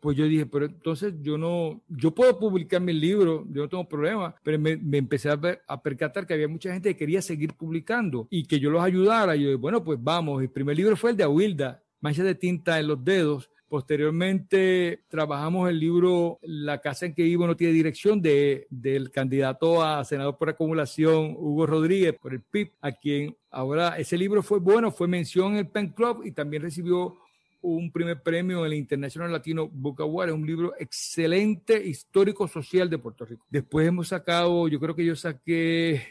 [0.00, 3.88] pues yo dije, pero entonces yo no, yo puedo publicar mi libro, yo no tengo
[3.88, 8.28] problema, pero me, empecé a, a, percatar que había mucha gente que quería seguir publicando
[8.30, 9.34] y que yo los ayudara.
[9.34, 12.34] Y yo dije, bueno, pues vamos, el primer libro fue el de Awilda, Mancha de
[12.34, 13.50] tinta en los dedos.
[13.68, 19.82] Posteriormente trabajamos el libro La casa en que vivo no tiene dirección de, del candidato
[19.82, 24.60] a senador por acumulación Hugo Rodríguez por el PIB, a quien ahora ese libro fue
[24.60, 27.18] bueno, fue mención en el Pen Club y también recibió
[27.60, 30.28] un primer premio en el International Latino Book Award.
[30.28, 33.46] Es un libro excelente, histórico, social de Puerto Rico.
[33.48, 36.02] Después hemos sacado, yo creo que yo saqué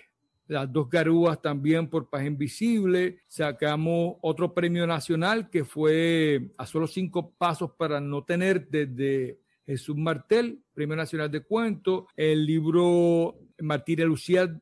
[0.47, 3.19] las dos garúas también por Paz Invisible.
[3.27, 9.95] Sacamos otro premio nacional que fue a solo cinco pasos para no tener desde Jesús
[9.95, 12.05] Martel, Premio Nacional de Cuentos.
[12.15, 14.55] El libro Martiria Lucía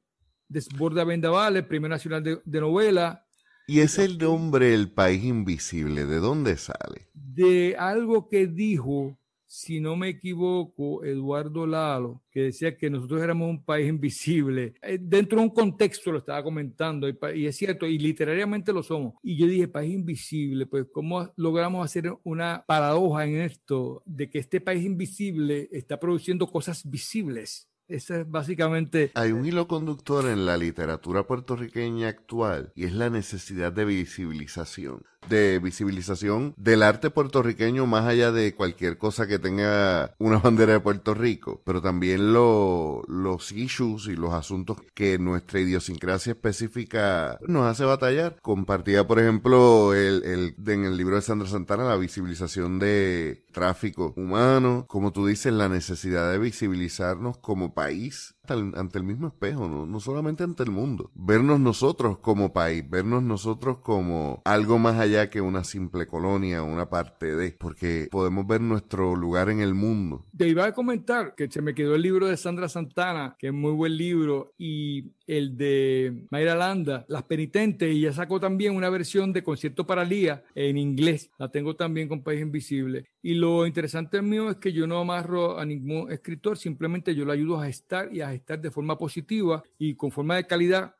[0.47, 3.22] Desborda Vendavales, Premio Nacional de, de Novela.
[3.65, 6.06] ¿Y es el nombre El País Invisible?
[6.06, 7.08] ¿De dónde sale?
[7.13, 13.49] De algo que dijo, si no me equivoco, Eduardo Lalo, que decía que nosotros éramos
[13.49, 14.73] un país invisible.
[14.82, 19.13] Eh, dentro de un contexto lo estaba comentando, y es cierto, y literariamente lo somos.
[19.23, 24.39] Y yo dije, país invisible, pues ¿cómo logramos hacer una paradoja en esto de que
[24.39, 27.69] este país invisible está produciendo cosas visibles?
[27.93, 29.12] Esa es básicamente...
[29.13, 35.03] Hay un hilo conductor en la literatura puertorriqueña actual y es la necesidad de visibilización
[35.29, 40.79] de visibilización del arte puertorriqueño más allá de cualquier cosa que tenga una bandera de
[40.79, 47.86] Puerto Rico, pero también los issues y los asuntos que nuestra idiosincrasia específica nos hace
[47.86, 48.38] batallar.
[48.41, 54.13] Compartía, por ejemplo, el, el, en el libro de Sandra Santana la visibilización de tráfico
[54.17, 59.69] humano, como tú dices, la necesidad de visibilizarnos como país país ante el mismo espejo,
[59.69, 59.86] ¿no?
[59.86, 61.12] no solamente ante el mundo.
[61.15, 66.89] Vernos nosotros como país, vernos nosotros como algo más allá que una simple colonia, una
[66.89, 70.25] parte de, porque podemos ver nuestro lugar en el mundo.
[70.38, 73.53] Te iba a comentar que se me quedó el libro de Sandra Santana, que es
[73.53, 78.89] muy buen libro, y el de Mayra Landa, Las Penitentes, y ya sacó también una
[78.89, 81.32] versión de Concierto para Lía en inglés.
[81.38, 83.06] La tengo también con País Invisible.
[83.21, 87.32] Y lo interesante mío es que yo no amarro a ningún escritor, simplemente yo lo
[87.32, 90.95] ayudo a estar y a estar de forma positiva y con forma de calidad.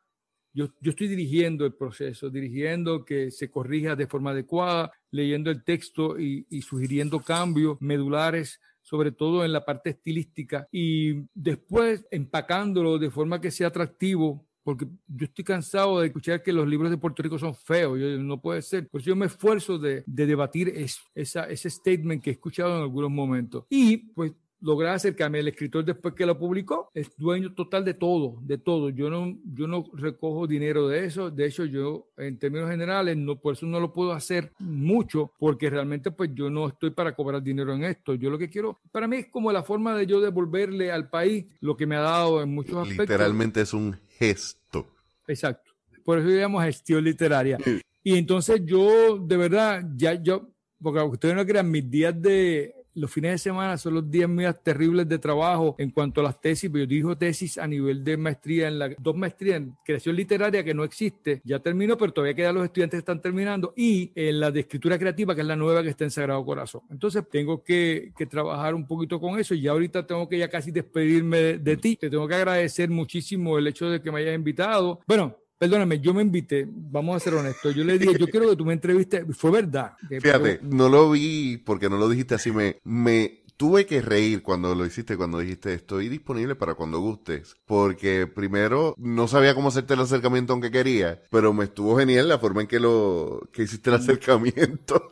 [0.52, 5.64] Yo, yo estoy dirigiendo el proceso, dirigiendo que se corrija de forma adecuada, leyendo el
[5.64, 12.98] texto y, y sugiriendo cambios medulares sobre todo en la parte estilística, y después empacándolo
[12.98, 16.96] de forma que sea atractivo porque yo estoy cansado de escuchar que los libros de
[16.96, 18.88] Puerto Rico son feos, yo, no puede ser.
[18.88, 20.72] Por eso yo me esfuerzo de, de debatir
[21.14, 23.66] esa, ese statement que he escuchado en algunos momentos.
[23.68, 24.32] Y pues
[24.64, 25.40] logré acercarme.
[25.40, 28.88] El escritor después que lo publicó es dueño total de todo, de todo.
[28.88, 31.30] Yo no, yo no recojo dinero de eso.
[31.30, 35.68] De hecho, yo en términos generales, no, por eso no lo puedo hacer mucho, porque
[35.68, 38.14] realmente pues yo no estoy para cobrar dinero en esto.
[38.14, 41.44] Yo lo que quiero, para mí es como la forma de yo devolverle al país
[41.60, 43.06] lo que me ha dado en muchos aspectos.
[43.06, 44.86] Literalmente es un gesto.
[45.28, 45.72] Exacto.
[46.04, 47.58] Por eso llamo gestión literaria.
[48.02, 50.48] Y entonces yo, de verdad, ya yo,
[50.82, 54.62] porque ustedes no crean, mis días de los fines de semana son los días más
[54.62, 58.16] terribles de trabajo en cuanto a las tesis, pero yo digo tesis a nivel de
[58.16, 62.34] maestría en la dos maestrías en creación literaria que no existe, ya terminó, pero todavía
[62.34, 65.56] quedan los estudiantes que están terminando, y en la de escritura creativa, que es la
[65.56, 66.82] nueva que está en Sagrado Corazón.
[66.90, 70.48] Entonces tengo que, que trabajar un poquito con eso y ya ahorita tengo que ya
[70.48, 71.96] casi despedirme de, de ti.
[71.96, 75.00] Te tengo que agradecer muchísimo el hecho de que me hayas invitado.
[75.06, 77.74] Bueno, Perdóname, yo me invité, vamos a ser honestos.
[77.74, 79.24] Yo le dije, yo quiero que tú me entrevistes.
[79.36, 79.92] Fue verdad.
[80.08, 82.50] Fíjate, no lo vi porque no lo dijiste así.
[82.50, 87.56] Me, me tuve que reír cuando lo hiciste, cuando dijiste estoy disponible para cuando gustes.
[87.64, 92.38] Porque primero no sabía cómo hacerte el acercamiento aunque quería, pero me estuvo genial la
[92.38, 95.10] forma en que lo que hiciste el acercamiento.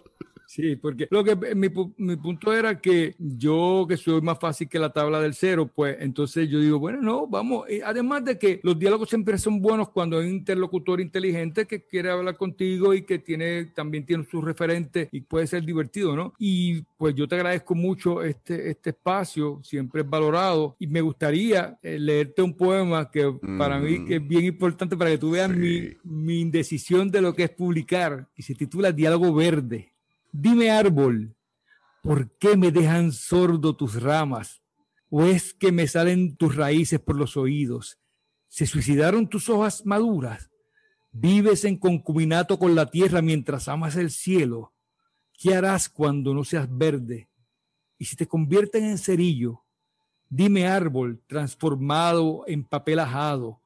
[0.53, 4.79] Sí, porque lo que mi, mi, punto era que yo, que soy más fácil que
[4.79, 7.65] la tabla del cero, pues entonces yo digo, bueno, no, vamos.
[7.83, 12.11] además de que los diálogos siempre son buenos cuando hay un interlocutor inteligente que quiere
[12.11, 16.35] hablar contigo y que tiene también tiene sus referentes y puede ser divertido, ¿no?
[16.39, 21.79] Y pues yo te agradezco mucho este, este espacio, siempre es valorado y me gustaría
[21.83, 25.49] eh, leerte un poema que para mí que es bien importante para que tú veas
[25.49, 29.92] mi, mi indecisión de lo que es publicar y se titula Diálogo Verde.
[30.35, 31.37] Dime árbol,
[32.03, 34.63] ¿por qué me dejan sordo tus ramas?
[35.11, 37.99] ¿O es que me salen tus raíces por los oídos?
[38.49, 40.51] ¿Se suicidaron tus hojas maduras?
[41.11, 44.73] ¿Vives en concubinato con la tierra mientras amas el cielo?
[45.39, 47.29] ¿Qué harás cuando no seas verde?
[47.99, 49.67] Y si te convierten en cerillo,
[50.31, 53.61] dime árbol transformado en papel ajado,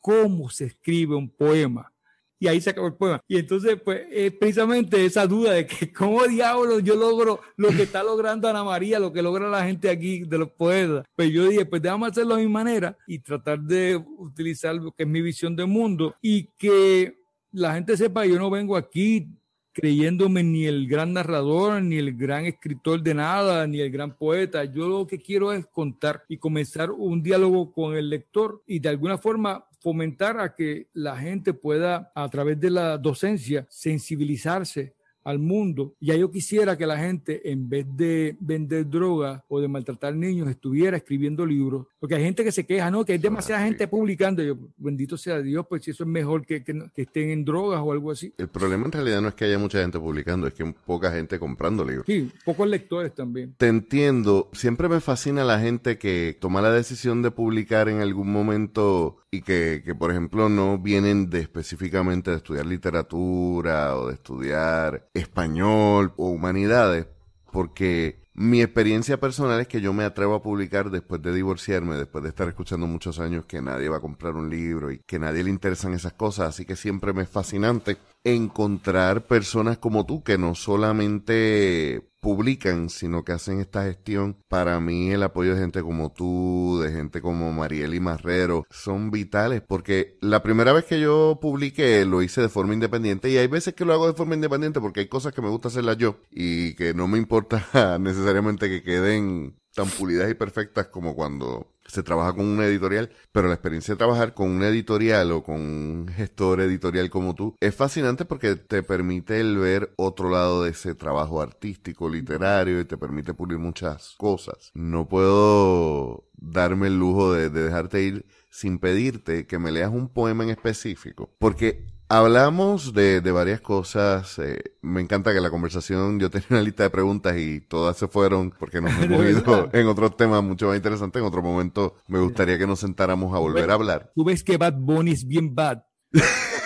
[0.00, 1.94] ¿cómo se escribe un poema?
[2.40, 3.20] Y ahí se acabó el poema.
[3.28, 4.00] Y entonces, pues,
[4.40, 8.98] precisamente esa duda de que cómo diablos yo logro lo que está logrando Ana María,
[8.98, 11.04] lo que logra la gente aquí de los poetas.
[11.14, 15.02] Pues yo dije, pues déjame hacerlo a mi manera y tratar de utilizar lo que
[15.02, 17.20] es mi visión del mundo y que
[17.52, 19.28] la gente sepa, yo no vengo aquí
[19.72, 24.64] creyéndome ni el gran narrador, ni el gran escritor de nada, ni el gran poeta.
[24.64, 28.88] Yo lo que quiero es contar y comenzar un diálogo con el lector y de
[28.88, 35.38] alguna forma fomentar a que la gente pueda, a través de la docencia, sensibilizarse al
[35.38, 35.94] mundo.
[36.00, 40.48] Ya yo quisiera que la gente, en vez de vender droga o de maltratar niños,
[40.48, 41.86] estuviera escribiendo libros.
[41.98, 43.04] Porque hay gente que se queja, ¿no?
[43.04, 44.42] Que hay demasiada gente publicando.
[44.42, 47.92] Yo, bendito sea Dios, pues si eso es mejor que, que, estén en drogas o
[47.92, 48.32] algo así.
[48.38, 51.38] El problema en realidad no es que haya mucha gente publicando, es que poca gente
[51.38, 52.06] comprando libros.
[52.06, 53.54] Sí, pocos lectores también.
[53.56, 54.48] Te entiendo.
[54.52, 59.42] Siempre me fascina la gente que toma la decisión de publicar en algún momento y
[59.42, 66.12] que, que por ejemplo, no vienen de específicamente de estudiar literatura o de estudiar español
[66.16, 67.06] o humanidades,
[67.52, 72.22] porque mi experiencia personal es que yo me atrevo a publicar después de divorciarme, después
[72.22, 75.44] de estar escuchando muchos años que nadie va a comprar un libro y que nadie
[75.44, 80.38] le interesan esas cosas, así que siempre me es fascinante encontrar personas como tú que
[80.38, 84.36] no solamente publican, sino que hacen esta gestión.
[84.48, 89.10] Para mí el apoyo de gente como tú, de gente como Mariel y Marrero, son
[89.10, 93.46] vitales porque la primera vez que yo publiqué lo hice de forma independiente y hay
[93.46, 96.20] veces que lo hago de forma independiente porque hay cosas que me gusta hacerlas yo
[96.30, 97.66] y que no me importa
[98.00, 103.48] necesariamente que queden tan pulidas y perfectas como cuando se trabaja con una editorial, pero
[103.48, 107.74] la experiencia de trabajar con una editorial o con un gestor editorial como tú es
[107.74, 112.96] fascinante porque te permite el ver otro lado de ese trabajo artístico, literario y te
[112.96, 114.70] permite pulir muchas cosas.
[114.74, 120.08] No puedo darme el lujo de, de dejarte ir sin pedirte que me leas un
[120.08, 124.36] poema en específico, porque Hablamos de, de varias cosas.
[124.40, 128.08] Eh, me encanta que la conversación, yo tenía una lista de preguntas y todas se
[128.08, 131.20] fueron porque nos hemos ido en otros temas mucho más interesantes.
[131.20, 134.10] En otro momento me gustaría que nos sentáramos a volver a hablar.
[134.16, 135.78] Tú ves que Bad Bunny es bien bad.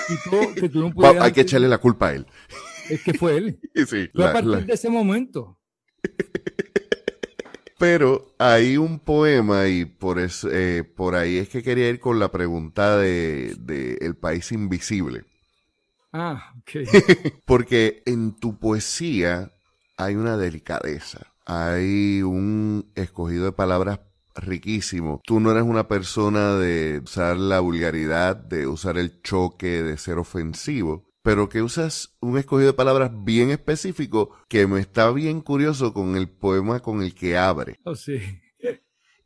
[0.06, 2.26] Y tú- que tú no Va- pudieras- hay que echarle la culpa a él.
[2.90, 3.60] Es que fue él.
[3.86, 5.58] Sí, Fue a partir la- de ese momento.
[7.78, 12.18] Pero hay un poema y por eso, eh, por ahí es que quería ir con
[12.18, 15.24] la pregunta de, de El País Invisible.
[16.16, 16.70] Ah, ok.
[17.44, 19.50] Porque en tu poesía
[19.96, 23.98] hay una delicadeza, hay un escogido de palabras
[24.36, 25.20] riquísimo.
[25.24, 30.18] Tú no eres una persona de usar la vulgaridad, de usar el choque, de ser
[30.18, 35.92] ofensivo, pero que usas un escogido de palabras bien específico que me está bien curioso
[35.92, 37.80] con el poema con el que abre.
[37.82, 38.20] Oh, sí.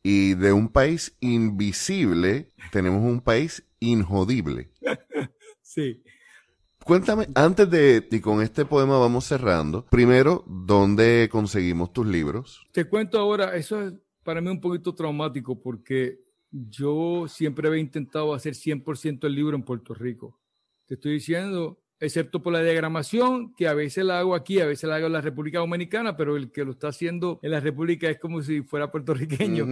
[0.03, 4.70] Y de un país invisible tenemos un país injodible.
[5.61, 6.03] Sí.
[6.88, 12.66] Cuéntame, antes de, y con este poema vamos cerrando, primero, ¿dónde conseguimos tus libros?
[12.72, 13.92] Te cuento ahora, eso es
[14.24, 16.18] para mí un poquito traumático porque
[16.51, 20.40] yo siempre había intentado hacer 100% el libro en Puerto Rico.
[20.87, 24.88] Te estoy diciendo, excepto por la diagramación, que a veces la hago aquí, a veces
[24.88, 28.09] la hago en la República Dominicana, pero el que lo está haciendo en la República
[28.09, 29.66] es como si fuera puertorriqueño.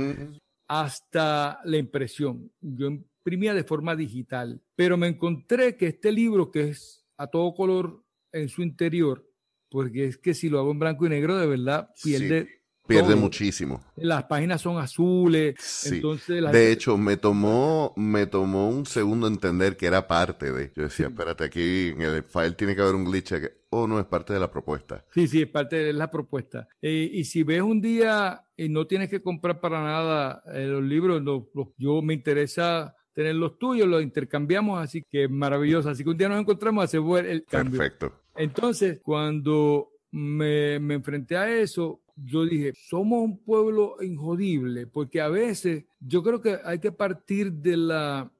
[0.68, 2.52] Hasta la impresión.
[2.60, 7.54] Yo imprimía de forma digital, pero me encontré que este libro, que es a todo
[7.54, 8.02] color
[8.32, 9.26] en su interior,
[9.70, 12.48] porque es que si lo hago en blanco y negro, de verdad pierde.
[12.86, 13.16] Pierde todo.
[13.16, 13.82] muchísimo.
[13.96, 15.96] Las páginas son azules, Sí.
[15.96, 20.52] entonces la De gente- hecho, me tomó, me tomó un segundo entender que era parte
[20.52, 20.72] de.
[20.76, 23.30] Yo decía, espérate, aquí en el file tiene que haber un glitch.
[23.40, 25.04] Que, oh, no, es parte de la propuesta.
[25.12, 26.68] Sí, sí, es parte de la propuesta.
[26.80, 30.84] Eh, y si ves un día y no tienes que comprar para nada eh, los
[30.84, 35.88] libros, lo- lo- yo me interesa tener los tuyos, los intercambiamos, así que maravilloso.
[35.88, 37.78] Así que un día nos encontramos, hacemos el, el cambio.
[37.78, 38.12] Perfecto.
[38.36, 45.28] Entonces, cuando me, me enfrenté a eso, yo dije, somos un pueblo injodible, porque a
[45.28, 48.30] veces yo creo que hay que partir de la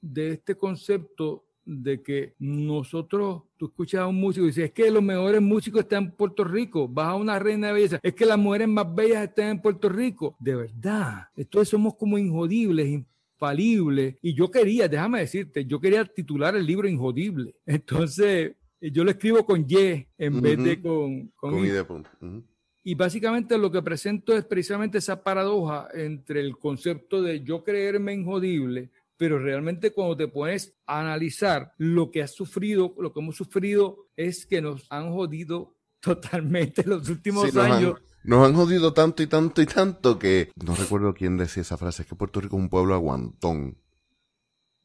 [0.00, 4.90] de este concepto de que nosotros, tú escuchas a un músico y dices, es que
[4.90, 8.24] los mejores músicos están en Puerto Rico, vas a una reina de belleza, es que
[8.24, 10.34] las mujeres más bellas están en Puerto Rico.
[10.38, 13.04] De verdad, entonces somos como injodibles,
[13.38, 14.16] infalibles.
[14.20, 17.54] Y yo quería, déjame decirte, yo quería titular el libro Injodible.
[17.66, 21.68] Entonces, eh, yo lo escribo con Y en vez de con, con Con I.
[21.68, 22.10] De punto.
[22.20, 22.44] Ujú.
[22.84, 28.14] Y básicamente lo que presento es precisamente esa paradoja entre el concepto de yo creerme
[28.14, 33.36] injodible, pero realmente cuando te pones a analizar lo que has sufrido, lo que hemos
[33.36, 38.00] sufrido es que nos han jodido totalmente los últimos Sí, nos, han, años.
[38.24, 42.02] Nos han jodido tanto y tanto y tanto que no recuerdo quién decía esa frase,
[42.02, 43.78] es que Puerto Rico es un pueblo aguantón.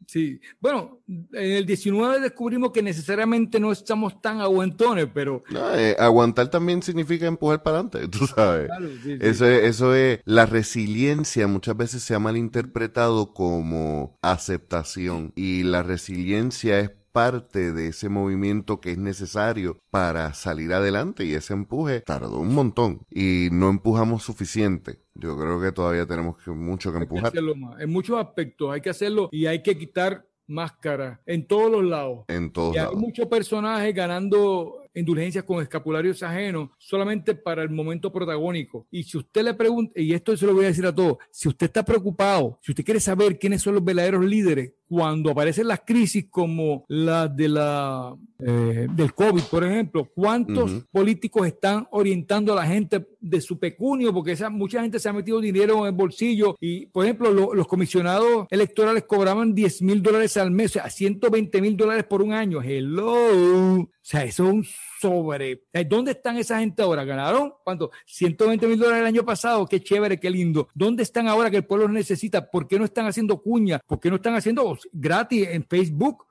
[0.05, 5.95] Sí, bueno, en el 19 descubrimos que necesariamente no estamos tan aguantones, pero No, eh,
[5.97, 8.67] aguantar también significa empujar para adelante, tú sabes.
[8.67, 9.17] claro, sí, sí.
[9.21, 15.83] Eso es, eso es, la resiliencia muchas veces se ha malinterpretado como aceptación y la
[15.83, 22.01] resiliencia es parte de ese movimiento que es necesario para salir adelante y ese empuje
[22.01, 24.99] tardó un montón y no empujamos suficiente.
[25.13, 27.79] Yo creo que todavía tenemos que- mucho que Hay que empujar hacerlo más.
[27.79, 32.25] En muchos aspectos hay que hacerlo y hay que quitar máscaras en todos los lados.
[32.27, 32.99] en todos Y hay lados.
[32.99, 38.87] muchos personajes ganando indulgencias con escapularios ajenos solamente para el momento protagónico.
[38.91, 41.47] Y si usted le pregunta, y esto se lo voy a decir a todos, si
[41.47, 45.81] usted está preocupado, si usted quiere saber quiénes son los verdaderos líderes, cuando aparecen las
[45.83, 52.57] crisis como la de la eh, del COVID, por ejemplo, ¿cuántos políticos están orientando a
[52.57, 54.13] la gente de su pecunio?
[54.13, 57.55] Porque esa, mucha gente se ha metido dinero en el bolsillo y, por ejemplo, lo-
[57.55, 62.21] los comisionados electorales cobraban 10 mil dólares al mes, o sea, 120 mil dólares por
[62.21, 62.61] un año.
[62.61, 63.79] Hello.
[63.81, 64.65] O sea, eso es un
[64.99, 65.65] sobre.
[65.73, 67.03] Eh, ¿Dónde están esa gente ahora?
[67.03, 67.53] ¿Ganaron?
[67.63, 67.91] ¿Cuánto?
[68.05, 69.65] 120 mil dólares el año pasado.
[69.65, 70.69] Qué chévere, qué lindo.
[70.73, 72.49] ¿Dónde están ahora que el pueblo los necesita?
[72.49, 73.79] ¿Por qué no están haciendo cuña?
[73.85, 76.25] ¿Por qué no están haciendo gratis en Facebook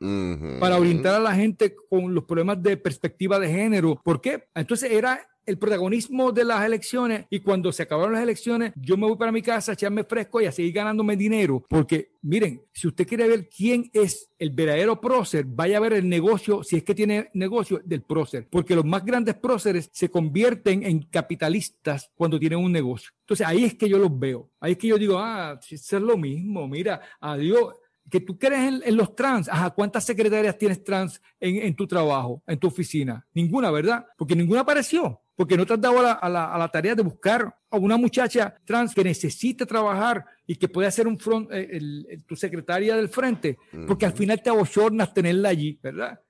[0.59, 4.01] para orientar a la gente con los problemas de perspectiva de género?
[4.03, 4.49] ¿Por qué?
[4.55, 9.07] Entonces era el protagonismo de las elecciones y cuando se acabaron las elecciones, yo me
[9.07, 11.65] voy para mi casa a echarme fresco y a seguir ganándome dinero.
[11.69, 16.09] Porque, miren, si usted quiere ver quién es el verdadero prócer, vaya a ver el
[16.09, 18.49] negocio, si es que tiene negocio del prócer.
[18.51, 23.11] Porque los más grandes próceres se convierten en capitalistas cuando tienen un negocio.
[23.21, 24.51] Entonces ahí es que yo los veo.
[24.61, 26.69] Ahí es que yo digo, ah, es lo mismo.
[26.69, 27.75] Mira, adiós
[28.11, 29.49] que tú crees en, los trans.
[29.49, 33.27] Ajá, ¿cuántas secretarias tienes trans en, tu trabajo, en tu oficina?
[33.33, 34.07] Ninguna, ¿verdad?
[34.17, 37.97] Porque ninguna apareció porque no te has dado a la, tarea de buscar a una
[37.97, 43.09] muchacha trans que necesite trabajar y que pueda ser un front, eh, tu secretaria del
[43.09, 46.21] frente, porque al final te abochornas tenerla allí, ¿verdad?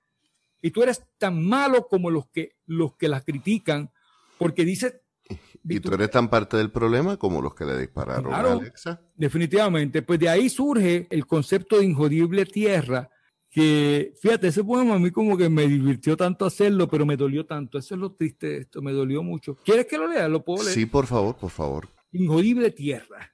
[0.63, 3.91] Y tú eres tan malo como los que, los que la critican,
[4.39, 4.95] porque dices...
[5.63, 8.99] Y tú eres tan parte del problema como los que le dispararon a Alexa.
[9.15, 13.11] Definitivamente, pues de ahí surge el concepto de injodible tierra,
[13.53, 17.45] que fíjate, ese poema a mí como que me divirtió tanto hacerlo, pero me dolió
[17.45, 17.77] tanto.
[17.77, 19.55] Eso es lo triste de esto, me dolió mucho.
[19.63, 20.27] ¿Quieres que lo lea?
[20.27, 20.73] ¿Lo puedo leer?
[20.73, 21.87] Sí, por favor, por favor.
[22.13, 23.31] Injodible tierra.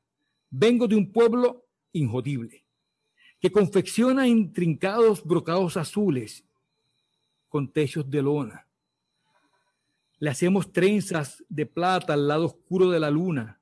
[0.50, 2.66] Vengo de un pueblo injodible,
[3.40, 6.44] que confecciona intrincados brocados azules
[7.48, 8.68] con techos de lona.
[10.18, 13.62] Le hacemos trenzas de plata al lado oscuro de la luna.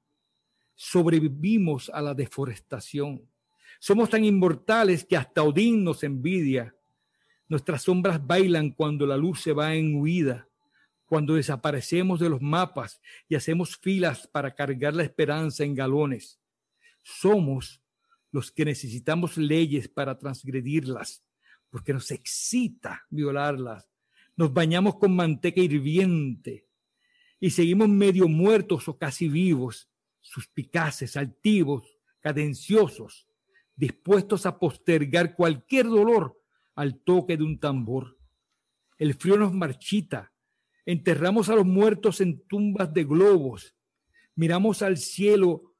[0.73, 3.29] Sobrevivimos a la deforestación
[3.79, 6.75] somos tan inmortales que hasta Odín nos envidia.
[7.47, 10.47] Nuestras sombras bailan cuando la luz se va en huida,
[11.05, 16.39] cuando desaparecemos de los mapas y hacemos filas para cargar la esperanza en galones.
[17.01, 17.81] Somos
[18.31, 21.23] los que necesitamos leyes para transgredirlas,
[21.69, 23.89] porque nos excita violarlas.
[24.35, 26.67] Nos bañamos con manteca hirviente
[27.39, 33.26] y seguimos medio muertos o casi vivos, suspicaces, altivos, cadenciosos,
[33.77, 36.37] dispuestos a postergar cualquier dolor
[36.75, 38.17] al toque de un tambor.
[38.97, 40.33] El frío nos marchita,
[40.85, 43.75] enterramos a los muertos en tumbas de globos,
[44.35, 45.75] miramos al cielo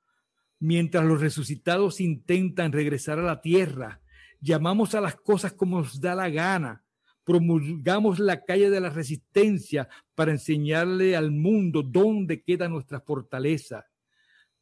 [0.59, 4.01] mientras los resucitados intentan regresar a la tierra,
[4.39, 6.83] llamamos a las cosas como nos da la gana,
[7.23, 13.85] promulgamos la calle de la resistencia para enseñarle al mundo dónde queda nuestra fortaleza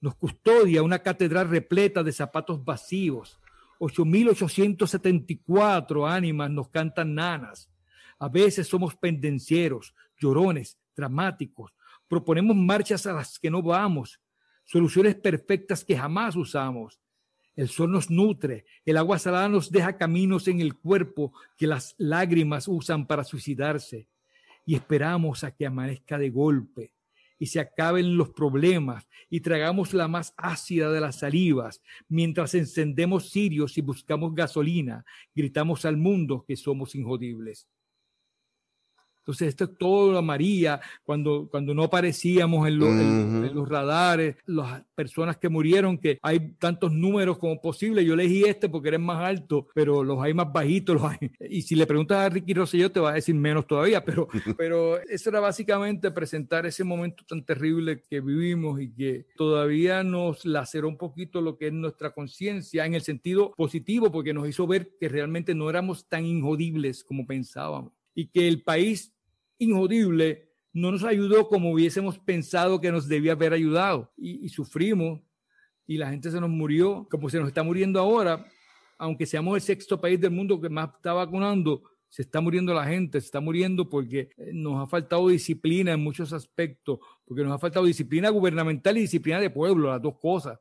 [0.02, 3.39] nos custodia una catedral repleta de zapatos vacíos.
[3.80, 7.72] 8.874 ánimas nos cantan nanas.
[8.20, 11.74] A veces somos pendencieros, llorones, dramáticos.
[12.08, 14.22] Proponemos marchas a las que no vamos,
[14.64, 17.00] soluciones perfectas que jamás usamos.
[17.56, 21.96] El sol nos nutre, el agua salada nos deja caminos en el cuerpo que las
[21.98, 24.08] lágrimas usan para suicidarse.
[24.66, 26.91] Y esperamos a que amanezca de golpe
[27.38, 33.32] y se acaben los problemas y tragamos la más ácida de las salivas, mientras encendemos
[33.32, 37.68] cirios y buscamos gasolina, gritamos al mundo que somos injodibles.
[39.26, 45.49] Entonces, esto es todo María, cuando, cuando no aparecíamos en, los radares, las personas que
[45.49, 48.05] murieron, que hay tantos números como posible.
[48.05, 51.01] Yo elegí este porque eres más alto, pero los hay más bajitos.
[51.01, 51.32] Los hay.
[51.49, 54.05] Y si le preguntas a Ricky Rosselló, te va a decir menos todavía.
[54.05, 54.28] Pero,
[54.59, 60.45] pero eso era básicamente presentar ese momento tan terrible que vivimos y que todavía nos
[60.45, 64.67] laceró un poquito lo que es nuestra conciencia en el sentido positivo, porque nos hizo
[64.67, 69.14] ver que realmente no éramos tan injodibles como pensábamos y que el país
[69.58, 74.12] injodible no nos ayudó como hubiésemos pensado que nos debía haber ayudado.
[74.18, 75.22] Y, sufrimos
[75.88, 78.45] y la gente se nos murió, como se nos está muriendo ahora,
[78.97, 82.86] aunque seamos el sexto país del mundo que más está vacunando, se está muriendo la
[82.86, 87.53] gente, se está muriendo porque eh, nos ha faltado disciplina en muchos aspectos, porque nos
[87.53, 90.60] ha faltado disciplina gubernamental y disciplina de pueblo, las dos cosas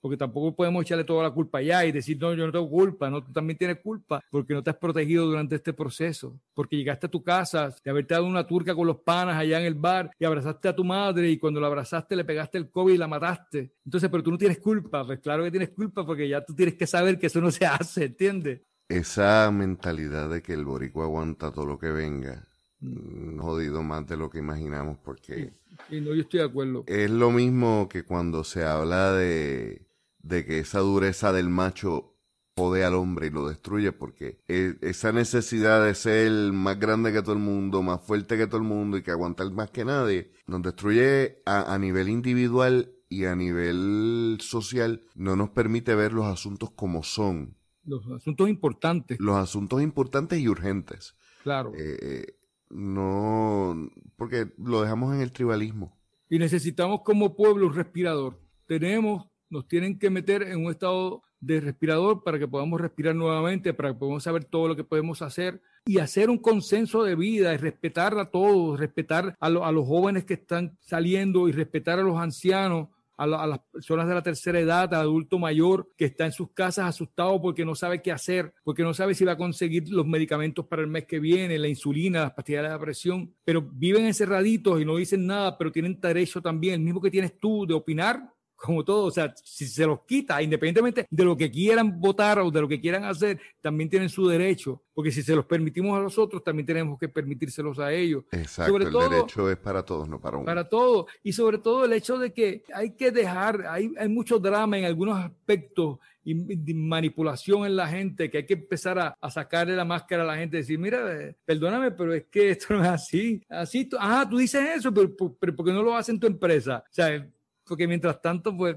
[0.00, 3.10] porque tampoco podemos echarle toda la culpa allá y decir, no, yo no tengo culpa,
[3.10, 7.06] no, tú también tienes culpa porque no te has protegido durante este proceso, porque llegaste
[7.06, 10.10] a tu casa de haberte dado una turca con los panas allá en el bar
[10.18, 13.08] y abrazaste a tu madre y cuando la abrazaste le pegaste el COVID y la
[13.08, 13.72] mataste.
[13.84, 16.74] Entonces, pero tú no tienes culpa, pues claro que tienes culpa porque ya tú tienes
[16.74, 18.60] que saber que eso no se hace, ¿entiendes?
[18.88, 22.46] Esa mentalidad de que el boricua aguanta todo lo que venga,
[22.80, 25.52] mm, jodido más de lo que imaginamos porque...
[25.90, 26.84] Sí, no, yo estoy de acuerdo.
[26.86, 29.85] Es lo mismo que cuando se habla de
[30.28, 32.16] de que esa dureza del macho
[32.56, 37.20] jode al hombre y lo destruye porque e, esa necesidad de ser más grande que
[37.20, 40.32] todo el mundo, más fuerte que todo el mundo y que aguantar más que nadie,
[40.46, 46.70] nos destruye a, nivel individual y a nivel social, no nos permite ver los asuntos
[46.70, 47.56] como son.
[47.84, 49.20] Los asuntos importantes.
[49.20, 51.14] Los asuntos importantes y urgentes.
[51.44, 51.72] Claro.
[51.76, 52.36] Eh,
[52.70, 55.96] no, porque lo dejamos en el tribalismo.
[56.28, 58.40] Y necesitamos como pueblo un respirador.
[58.66, 63.74] Tenemos, nos tienen que meter en un estado de respirador para que podamos respirar nuevamente,
[63.74, 67.54] para que podamos saber todo lo que podemos hacer y hacer un consenso de vida
[67.54, 72.18] y respetar a todos, respetar a, los jóvenes que están saliendo y respetar a los
[72.18, 72.88] ancianos
[73.18, 76.86] a, las personas de la tercera edad, al adulto mayor que está en sus casas
[76.86, 80.66] asustado porque no sabe qué hacer, porque no sabe si va a conseguir los medicamentos
[80.66, 84.82] para el mes que viene, la insulina, las pastillas de la presión, pero viven encerraditos
[84.82, 88.35] y no dicen nada, pero tienen derecho también, el mismo que tienes tú, de opinar
[88.56, 92.50] como todo, o sea, si se los quita, independientemente de lo que quieran votar o
[92.50, 96.02] de lo que quieran hacer, también tienen su derecho, porque si se los permitimos a
[96.02, 98.24] los otros, también tenemos que permitírselos a ellos.
[98.32, 100.46] Exacto, el derecho es para todos, no para uno.
[100.46, 104.38] Para todos, y sobre todo el hecho de que hay que dejar, hay, hay mucho
[104.38, 106.34] drama en algunos aspectos y
[106.74, 110.36] manipulación en la gente, que hay que empezar a, a, sacarle la máscara a la
[110.36, 113.40] gente, decir, mira, eh, perdóname, pero es que esto no es así.
[113.48, 116.82] Así, ah, tú dices eso, pero, pero ¿por qué no lo haces en tu empresa?
[116.84, 117.24] O sea,
[117.66, 118.76] porque mientras tanto, pues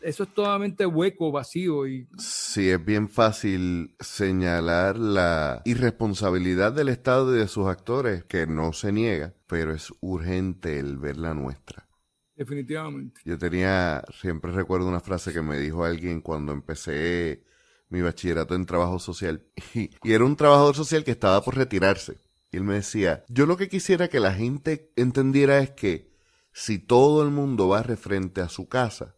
[0.00, 2.08] eso es totalmente hueco, vacío y...
[2.18, 8.72] Sí, es bien fácil señalar la irresponsabilidad del Estado y de sus actores, que no
[8.72, 11.88] se niega, pero es urgente el ver la nuestra.
[12.36, 13.20] Definitivamente.
[13.24, 17.42] Yo tenía, siempre recuerdo una frase que me dijo alguien cuando empecé
[17.88, 22.18] mi bachillerato en trabajo social, y, y era un trabajador social que estaba por retirarse.
[22.52, 26.15] Y él me decía, yo lo que quisiera que la gente entendiera es que
[26.58, 29.14] si todo el mundo va frente a su casa,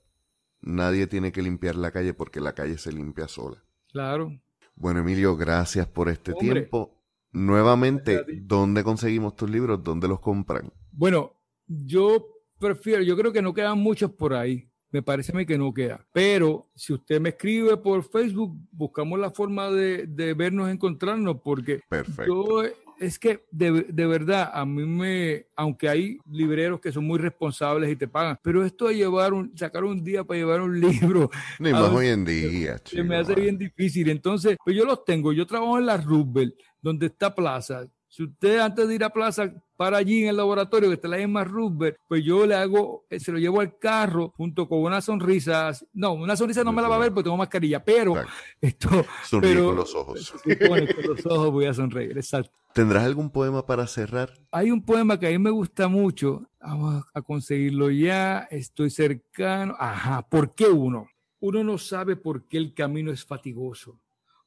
[0.61, 3.62] nadie tiene que limpiar la calle porque la calle se limpia sola.
[3.93, 4.36] Claro.
[4.74, 7.01] Bueno, Emilio, gracias por este tiempo.
[7.30, 9.84] Nuevamente, ¿dónde conseguimos tus libros?
[9.84, 10.72] ¿Dónde los compran?
[10.91, 11.32] Bueno,
[11.68, 12.26] yo
[12.59, 14.68] prefiero, yo creo que no quedan muchos por ahí.
[14.91, 16.05] Me parece a mí que no queda.
[16.12, 21.82] Pero si usted me escribe por Facebook, buscamos la forma de, de vernos, encontrarnos, porque
[21.89, 22.64] Perfecto
[23.01, 27.90] es que de, de, verdad, a mí me, aunque hay libreros que son muy responsables
[27.90, 31.30] y te pagan, pero esto de llevar un, sacar un día para llevar un libro.
[31.59, 34.09] Ni más hoy en día, Se me hace bien difícil.
[34.11, 35.32] Entonces, pues yo los tengo.
[35.32, 37.86] Yo trabajo en la Roosevelt, donde está Plaza.
[38.19, 41.19] Si usted antes de ir a Plaza para allí en el laboratorio que está la
[41.19, 45.01] misma Rubber, pues yo le hago, eh, se lo llevo al carro junto con una
[45.01, 45.71] sonrisa.
[45.93, 48.16] No, una sonrisa no me la va a ver porque tengo mascarilla, pero
[48.61, 49.07] esto.
[49.23, 50.35] Sonríe con los ojos.
[50.43, 52.51] con los ojos voy a sonreír, exacto.
[52.73, 54.35] ¿Tendrás algún poema para cerrar?
[54.51, 56.51] Hay un poema que a mí me gusta mucho.
[56.61, 58.49] Vamos a conseguirlo ya.
[58.51, 59.77] Estoy cercano.
[59.79, 60.23] Ajá.
[60.23, 61.09] ¿Por qué uno?
[61.39, 64.01] Uno no sabe por qué el camino es fatigoso,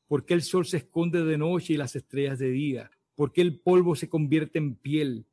[0.10, 3.41] por qué el sol se esconde de noche y las estrellas de día, por qué
[3.41, 5.26] el polvo se convierte en piel.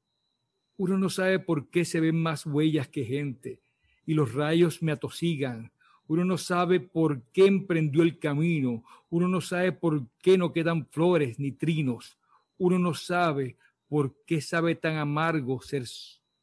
[0.76, 3.60] Uno no sabe por qué se ven más huellas que gente
[4.08, 5.70] y los rayos me atosigan.
[6.06, 8.82] Uno no sabe por qué emprendió el camino.
[9.10, 12.16] Uno no sabe por qué no quedan flores ni trinos.
[12.56, 13.56] Uno no sabe
[13.86, 15.84] por qué sabe tan amargo ser,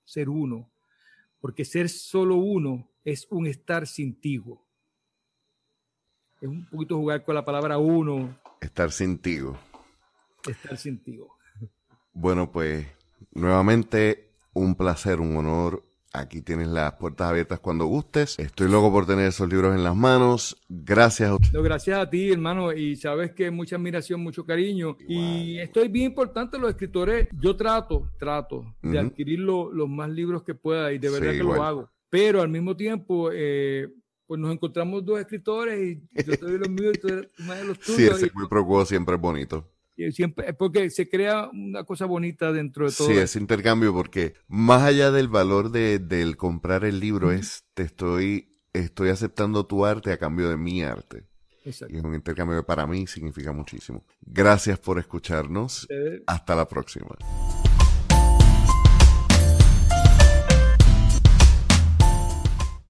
[0.04, 0.70] ser uno.
[1.42, 4.64] Porque ser solo uno es un estar sin tigo.
[6.40, 8.38] Es un poquito jugar con la palabra uno.
[8.62, 9.58] Estar sin tigo.
[10.48, 11.36] Estar sin tigo.
[12.14, 12.86] Bueno, pues
[13.34, 15.84] nuevamente un placer, un honor.
[16.14, 18.40] Aquí tienes las puertas abiertas cuando gustes.
[18.40, 20.56] Estoy loco por tener esos libros en las manos.
[20.70, 21.62] Gracias a usted.
[21.62, 22.72] gracias a ti, hermano.
[22.72, 24.96] Y sabes que mucha admiración, mucho cariño.
[25.10, 27.28] Y esto es bien importante, los escritores.
[27.38, 31.62] Yo trato, trato de adquirir los más libros que pueda y de verdad que lo
[31.62, 31.90] hago.
[32.10, 33.90] Pero al mismo tiempo, eh,
[34.26, 37.58] pues nos encontramos dos escritores y yo te doy los míos y tú eres más
[37.58, 37.98] de los tuyos.
[37.98, 39.70] Sí, ese muy siempre es bonito
[40.12, 43.08] siempre porque se crea una cosa bonita dentro de todo.
[43.08, 47.84] Sí, es intercambio porque más allá del valor de, del comprar el libro es te
[47.84, 51.26] estoy estoy aceptando tu arte a cambio de mi arte.
[51.64, 51.94] Exacto.
[51.94, 54.06] Y es un intercambio que para mí significa muchísimo.
[54.22, 55.88] Gracias por escucharnos.
[56.28, 57.16] Hasta la próxima.